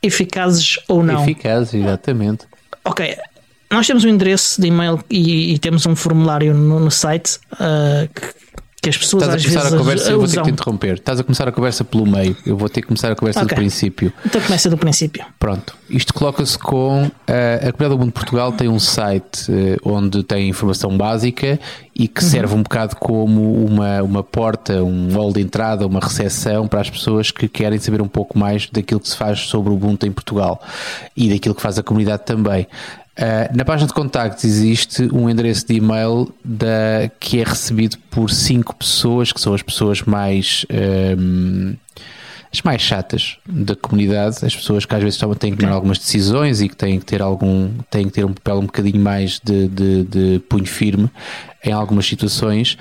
[0.03, 1.23] eficazes ou não.
[1.23, 2.45] Eficazes, exatamente.
[2.83, 3.15] Ok,
[3.71, 8.09] nós temos um endereço de e-mail e, e temos um formulário no, no site uh,
[8.13, 8.39] que,
[8.81, 10.93] que, as pessoas Estás a começar vezes a conversa, eu vou ter que te interromper.
[10.95, 13.49] Estás a começar a conversa pelo meio, eu vou ter que começar a conversa Ok.
[13.49, 14.13] do princípio.
[14.25, 15.25] Então começa do princípio.
[15.37, 19.77] Pronto, isto coloca-se com eh, a Comunidade do Mundo de Portugal tem um site eh,
[19.83, 21.59] onde tem informação básica
[21.95, 26.67] e que serve um bocado como uma, uma porta, um hall de entrada, uma recepção
[26.67, 29.75] para as pessoas que querem saber um pouco mais daquilo que se faz sobre o
[29.75, 30.61] Ubuntu em Portugal
[31.15, 32.65] e daquilo que faz a comunidade também.
[33.19, 38.31] Uh, na página de contactos existe um endereço de e-mail da, que é recebido por
[38.31, 41.73] cinco pessoas, que são as pessoas mais ehm,
[42.51, 46.61] as mais chatas da comunidade, as pessoas que às vezes têm que tomar algumas decisões
[46.61, 49.67] e que têm que ter algum têm que ter um papel um bocadinho mais de,
[49.67, 51.09] de, de punho firme
[51.63, 52.77] em algumas situações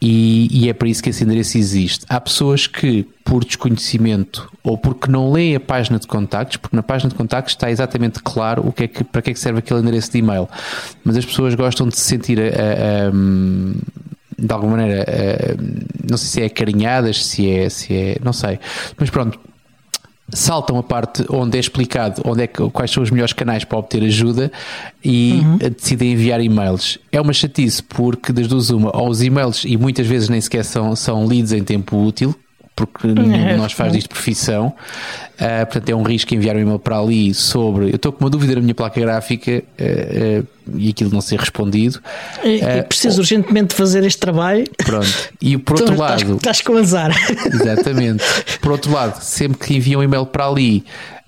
[0.00, 2.04] e, e é para isso que esse endereço existe.
[2.08, 6.82] Há pessoas que, por desconhecimento ou porque não leem a página de contactos, porque na
[6.82, 9.60] página de contactos está exatamente claro o que é que, para que é que serve
[9.60, 10.48] aquele endereço de e-mail,
[11.04, 13.12] mas as pessoas gostam de se sentir a- a- a-
[14.42, 15.56] de alguma maneira, eh,
[16.08, 18.58] não sei se é acarinhadas, se é, se é, não sei,
[18.98, 19.38] mas pronto,
[20.30, 23.78] saltam a parte onde é explicado onde é que, quais são os melhores canais para
[23.78, 24.50] obter ajuda
[25.04, 26.98] e eh, decidem enviar e-mails.
[27.12, 30.64] É uma chatice porque das duas uma, ou os e-mails e muitas vezes nem sequer
[30.64, 32.34] são, são lidos em tempo útil,
[32.74, 34.74] porque nenhum de nós faz disto profissão.
[35.38, 37.86] Ah, portanto, é um risco enviar um e-mail para ali sobre.
[37.90, 40.44] Eu estou com uma dúvida na minha placa gráfica ah, ah,
[40.76, 42.00] e aquilo não ser respondido.
[42.44, 44.64] E, preciso urgentemente fazer este trabalho.
[44.78, 45.08] Pronto.
[45.40, 47.14] E por outro Então, estás- lado, Estás com azar.
[47.46, 48.24] Exatamente.
[48.60, 50.84] Por outro lado, sempre que enviam um e-mail para ali,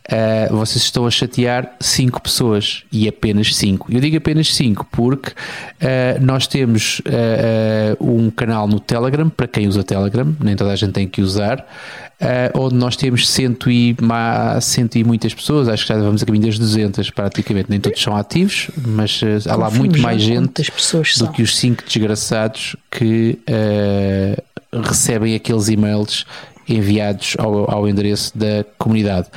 [0.09, 3.93] eh, vocês estão a chatear 5 pessoas e apenas 5.
[3.93, 5.33] Eu digo apenas 5 porque
[5.81, 10.77] eh, nós temos eh, um canal no Telegram, para quem usa Telegram, nem toda a
[10.77, 11.67] gente tem que usar,
[12.55, 16.27] onde nós temos cento e, ma- cento e muitas pessoas, acho que já vamos a
[16.27, 20.63] caminho das 200 praticamente, nem todos são ativos, mas há lá muito mais gente
[21.19, 23.39] do que os cinco desgraçados que
[24.73, 26.25] recebem aqueles e-mails
[26.69, 29.29] enviados ao, ao endereço da comunidade.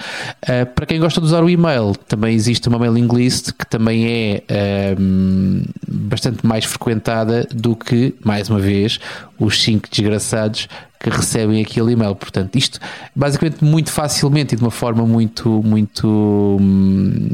[0.41, 4.05] Eh, para quem gosta de usar o e-mail, também existe uma mailing list que também
[4.07, 8.99] é ehm, bastante mais frequentada do que, mais uma vez,
[9.39, 10.67] os cinco desgraçados
[10.99, 12.15] que recebem aquele e-mail.
[12.15, 12.79] Portanto, isto
[13.15, 16.07] basicamente muito facilmente e de uma forma muito, muito
[16.59, 17.29] hum,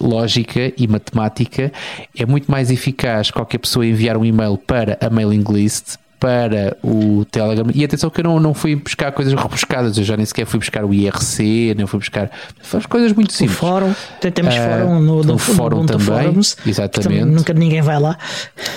[0.00, 1.72] lógica e matemática,
[2.16, 7.24] é muito mais eficaz qualquer pessoa enviar um e-mail para a mailing list, para o
[7.30, 7.66] Telegram.
[7.74, 10.58] E atenção que eu não, não fui buscar coisas rebuscadas, eu já nem sequer fui
[10.58, 12.30] buscar o IRC, nem fui buscar.
[12.62, 13.56] Faz coisas muito O simples.
[13.58, 13.94] fórum,
[14.34, 17.24] temos Ah, fórum no, no, o fórum Ubuntu também, Forums, exatamente.
[17.24, 18.16] nunca ninguém vai lá.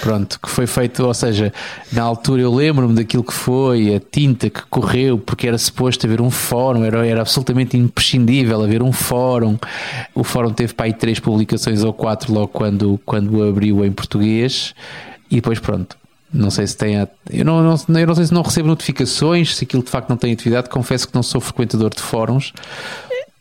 [0.01, 1.53] Pronto, que foi feito, ou seja,
[1.91, 6.21] na altura eu lembro-me daquilo que foi, a tinta que correu, porque era suposto haver
[6.21, 9.57] um fórum, era, era absolutamente imprescindível haver um fórum.
[10.13, 13.91] O fórum teve para aí três publicações ou quatro logo quando, quando o abriu em
[13.91, 14.73] português,
[15.31, 15.97] e depois pronto.
[16.31, 16.97] Não sei se tem.
[16.99, 20.09] a- Eu não, não, eu não sei se não recebo notificações, se aquilo de facto
[20.09, 20.69] não tem atividade.
[20.69, 22.53] Confesso que não sou frequentador de fóruns,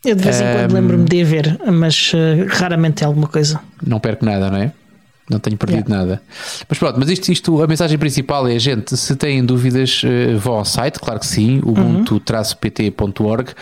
[0.03, 0.73] Eu de vez em quando Ahm.
[0.81, 3.59] lembro-me de haver, mas eh, raramente é alguma coisa.
[3.85, 4.71] não perco nada, não é?
[5.29, 6.05] Não tenho perdido yeah.
[6.05, 6.21] nada.
[6.67, 10.55] Mas pronto, mas isto, isto, a mensagem principal é, gente, se têm dúvidas, uh, vão
[10.55, 13.53] ao site, claro que sim, ubuntu-pt.org, uh,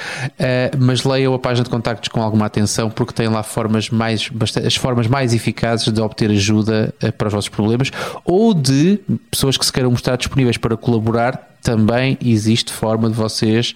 [0.79, 4.29] mas leiam a página de contactos com alguma atenção, porque tem lá formas mais,
[4.65, 7.91] as formas mais eficazes de obter ajuda uh, para os vossos problemas,
[8.23, 8.99] ou de
[9.29, 13.75] pessoas que se queiram mostrar disponíveis para colaborar, também existe forma de vocês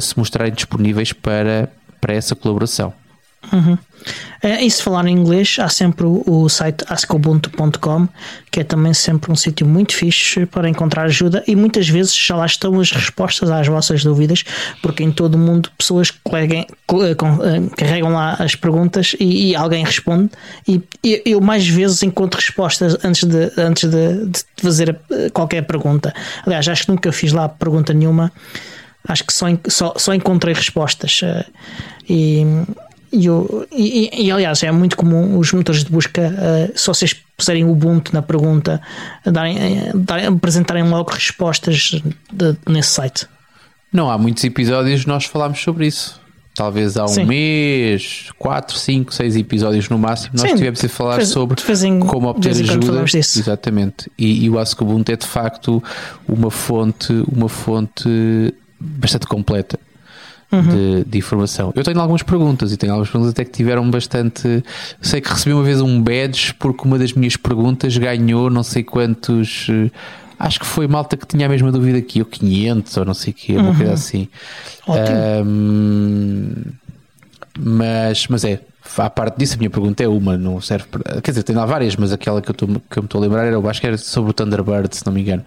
[0.00, 1.68] se mostrarem disponíveis para,
[2.00, 2.92] para essa colaboração.
[3.52, 3.78] Uhum.
[4.42, 8.08] É, e se falar em inglês, há sempre o, site askubuntu.com,
[8.50, 12.36] que é também sempre um sítio muito fixe para encontrar ajuda e muitas vezes já
[12.36, 14.44] lá estão as respostas às vossas dúvidas,
[14.82, 19.84] porque em todo o mundo pessoas coleguem, eh, carregam lá as perguntas e, e alguém
[19.84, 20.30] responde.
[20.68, 25.62] E, e, eu mais vezes encontro respostas antes de, antes de, de fazer eh, qualquer
[25.62, 26.14] pergunta.
[26.44, 28.30] Aliás, acho que nunca fiz lá pergunta nenhuma.
[29.08, 31.20] Acho que só, só, só encontrei respostas.
[31.24, 31.46] Eh,
[33.12, 33.26] e
[33.72, 37.64] e, e, e, aliás, é muito comum os motores de busca, uh, se vocês puserem
[37.64, 38.80] o Ubuntu na pergunta,
[39.24, 42.00] darem, eh, darem, apresentarem logo respostas
[42.32, 43.26] de, nesse site.
[43.92, 46.18] Não há muitos episódios nós falámos sobre isso.
[46.54, 47.26] Talvez há um Sim.
[47.26, 52.00] mês, 4, 5, 6 episódios no máximo, nós Sim, tivemos a falar fez, sobre em,
[52.00, 53.04] como obter ajuda.
[53.12, 54.10] Exatamente.
[54.16, 55.84] E, e o Ask Ubuntu é de facto
[56.26, 58.08] uma fonte, uma fonte
[58.80, 59.78] bastante completa
[60.50, 60.62] uhum.
[60.62, 61.72] de, de, informação.
[61.74, 64.62] Eu tenho algumas perguntas e tenho algumas perguntas até que tiveram bastante.
[65.00, 68.82] Sei que recebi uma vez um badge porque uma das minhas perguntas ganhou não sei
[68.82, 69.68] quantos.
[69.70, 69.90] Eh,
[70.38, 73.32] acho que foi malta que tinha a mesma dúvida que eu, 500 ou não sei
[73.32, 73.76] o que, uma uhum.
[73.76, 74.28] coisa assim.
[75.44, 76.52] Um,
[77.58, 78.60] mas, mas é,
[78.98, 81.20] à parte disso, a minha pergunta é uma, não serve para.
[81.20, 83.22] Quer dizer, tem lá várias, mas aquela que eu, tô, que eu me estou a
[83.22, 85.42] lembrar era, eu acho que era sobre o Thunderbird, se não me engano.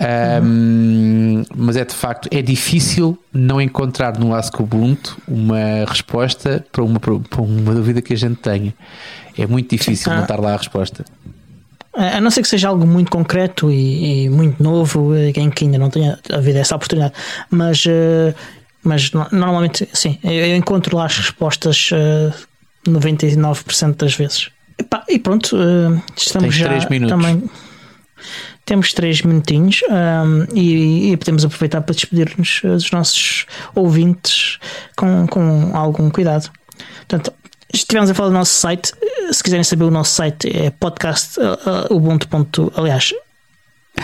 [0.00, 6.84] Um, mas é de facto é difícil não encontrar no Ask Ubuntu uma resposta para
[6.84, 8.72] uma, para uma dúvida que a gente tenha.
[9.36, 10.16] É muito difícil ah.
[10.16, 11.04] não estar lá a resposta.
[11.94, 15.78] A não ser que seja algo muito concreto e, e muito novo, em que ainda
[15.78, 17.12] não tenha havido essa oportunidade,
[17.50, 18.32] mas, uh,
[18.84, 22.32] mas normalmente sim, eu encontro lá as respostas uh,
[22.86, 24.50] eh, 99% das vezes.
[24.78, 25.56] E, pá, e pronto,
[26.16, 27.42] estamos Tens já também
[28.68, 34.58] temos três minutinhos um, e, e, podemos aproveitar para despedir-nos dos nossos ouvintes
[34.94, 36.50] com, com algum cuidado.
[36.98, 37.32] Portanto,
[37.72, 38.92] estivemos a falar do nosso site.
[39.32, 42.70] Se quiserem saber o nosso site é podcast uh, ubuntu.
[42.76, 43.14] Aliás,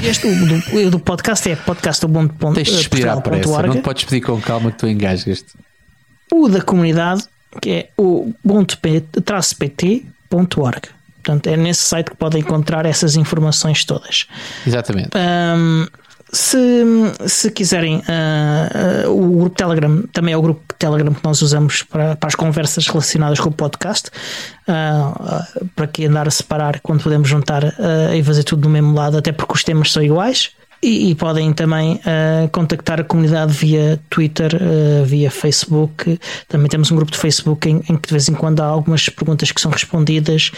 [0.02, 2.54] este o do, do podcast é podcastubuntu.org.
[2.54, 5.52] Tens de expirar pressa, não podes pedir com calma que tu engasgas-te.
[6.32, 7.24] O da comunidade
[7.60, 10.88] que é o ubuntu-pt.org.
[11.24, 14.26] Portanto, é nesse site que podem encontrar essas informações todas.
[14.66, 15.10] Exatamente.
[15.16, 15.86] Um,
[16.30, 16.84] se,
[17.26, 21.82] se quiserem, uh, uh, o grupo Telegram também é o grupo Telegram que nós usamos
[21.82, 24.10] para, para as conversas relacionadas com o podcast,
[24.68, 27.62] uh, para que andar a separar quando podemos juntar
[28.14, 30.50] e fazer tudo no mesmo lado, até porque os temas são iguais.
[30.84, 36.20] E, e podem também uh, contactar a comunidade via Twitter, uh, via Facebook.
[36.46, 39.08] Também temos um grupo de Facebook em, em, que de vez em quando há algumas
[39.08, 40.52] perguntas que são respondidas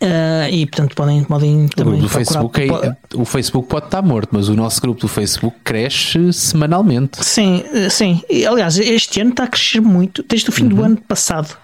[0.00, 2.02] uh, e, portanto, podem, podem também.
[2.02, 6.32] O, Facebook é, o Facebook pode estar morto, mas o nosso grupo do Facebook cresce
[6.32, 7.22] semanalmente.
[7.22, 8.22] Sim, sim.
[8.30, 10.68] E, aliás, este ano está a crescer muito, desde o fim uhum.
[10.70, 11.54] do ano passado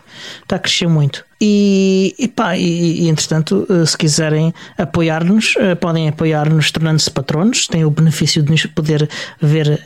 [0.43, 1.25] está a crescer muito.
[1.45, 7.67] E, e pá, e, e entretanto, eh, se quiserem apoiar-nos, eh, podem apoiar-nos tornando-se patronos,
[7.67, 9.11] têm o benefício de nos poder
[9.41, 9.83] ver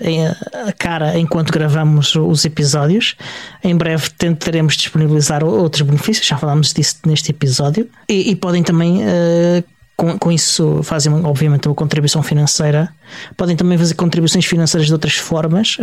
[0.52, 3.16] a cara enquanto gravamos os episódios.
[3.64, 7.88] Em breve tentaremos disponibilizar outros benefícios, já falámos disso neste episódio.
[8.06, 8.98] E, e podem também.
[9.02, 9.64] Uh,
[9.96, 12.90] com, com isso fazem obviamente uma contribuição financeira.
[13.34, 15.78] Podem também fazer contribuições financeiras de outras formas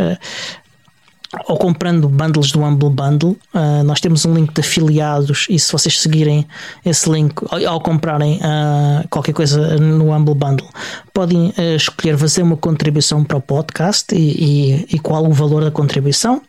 [1.48, 3.38] ou comprando bundles do Humble Bundle.
[3.54, 6.48] Uh, nós temos um link de afiliados e se vocês seguirem
[6.86, 10.68] esse link ao, ao comprarem uh, qualquer coisa no Humble Bundle,
[11.14, 15.64] podem uh, escolher fazer uma contribuição para o podcast e, e, e, qual o valor
[15.64, 16.42] da contribuição.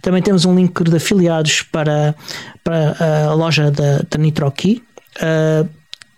[0.00, 2.14] Também temos um link de afiliados para,
[2.62, 2.96] para
[3.28, 4.82] a loja da, da NitroKey.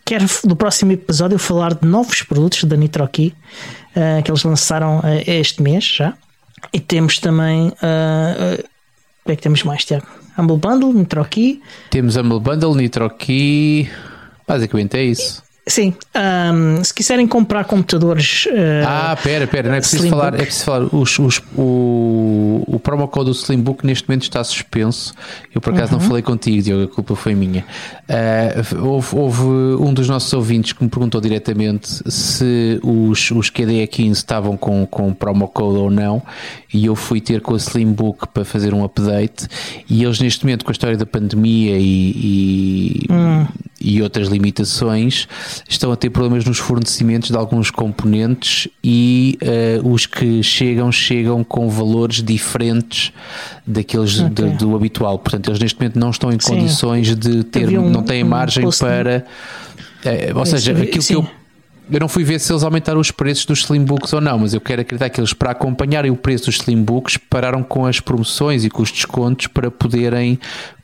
[0.04, 3.34] quero no próximo episódio falar de novos produtos da NitroKey
[4.24, 6.14] que eles lançaram este mês já.
[6.72, 7.68] E temos também.
[7.68, 8.62] Uh,
[9.22, 10.06] o que é que temos mais, Tiago?
[10.38, 11.60] Humble Bundle, NitroKey.
[11.90, 13.90] Temos Humble Bundle, NitroKey.
[14.46, 15.42] Basicamente é isso.
[15.70, 15.94] Sim,
[16.52, 18.46] um, se quiserem comprar computadores.
[18.46, 20.34] Uh, ah, pera, pera, não é preciso falar.
[20.34, 20.84] É preciso falar.
[20.92, 25.14] Os, os, o, o promo code do Slimbook neste momento está suspenso.
[25.54, 26.00] Eu por acaso uhum.
[26.00, 27.64] não falei contigo, Diogo, a culpa foi minha.
[28.08, 29.42] Uh, houve, houve,
[29.80, 35.14] um dos nossos ouvintes que me perguntou diretamente se os, os QDE15 estavam com, com
[35.14, 36.20] promo code ou não,
[36.74, 39.46] e eu fui ter com a Slimbook para fazer um update.
[39.88, 43.46] E eles, neste momento, com a história da pandemia e, e, hum.
[43.80, 45.28] e outras limitações
[45.68, 51.44] estão a ter problemas nos fornecimentos de alguns componentes e uh, os que chegam, chegam
[51.44, 53.12] com valores diferentes
[53.66, 54.50] daqueles okay.
[54.50, 55.18] de, do habitual.
[55.18, 56.54] Portanto, eles neste momento não estão em Sim.
[56.54, 59.24] condições de ter, um, não têm margem um para.
[60.04, 61.14] Uh, ou seja, aquilo Sim.
[61.14, 61.40] que eu
[61.92, 64.60] eu não fui ver se eles aumentaram os preços dos Slimbooks ou não, mas eu
[64.60, 68.70] quero acreditar que eles, para acompanharem o preço dos Slimbooks, pararam com as promoções e
[68.70, 70.38] com os descontos para poderem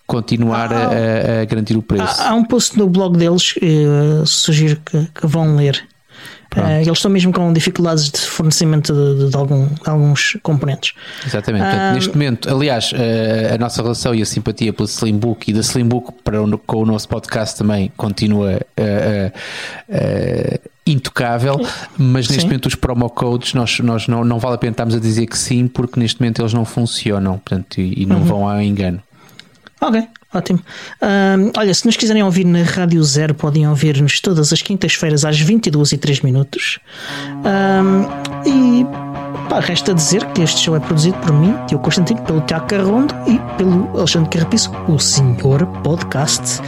[0.07, 2.21] continuar ah, a, a, garantir o preço.
[2.21, 5.85] Há, há, um post no blog deles que uh, sugiro que, que, vão ler.
[6.57, 10.95] Uh, eles estão mesmo com dificuldades de fornecimento de, de, algum, de alguns componentes.
[11.27, 11.65] Exatamente.
[11.65, 15.53] Portanto, ah, neste momento, aliás, uh, a nossa relação e a simpatia pelo Slimbook e
[15.53, 18.61] da Slimbook para o, com o nosso podcast também continua
[20.87, 21.61] intocável,
[21.99, 22.47] mas neste sim.
[22.47, 25.37] momento os promo codes nós, nós não, não vale a pena estarmos a dizer que
[25.37, 28.25] sim, porque neste momento eles não funcionam portanto, e, e não uhum.
[28.25, 29.03] vão ao engano.
[29.81, 30.61] Ok, ótimo.
[31.03, 35.39] Um, olha, se nos quiserem ouvir na Rádio Zero, podem ouvir-nos todas as quintas-feiras às
[35.39, 36.79] 22 e 3 minutos.
[37.45, 38.03] Um,
[38.49, 38.87] e
[39.49, 43.15] pá, resta dizer que este show é produzido por mim, Tio Constantino, pelo Tiago Carrondo
[43.27, 46.61] e pelo Alexandre Carrapiço, o Senhor Podcast.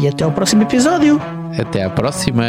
[0.00, 1.20] E até ao próximo episódio.
[1.58, 2.44] Até à próxima.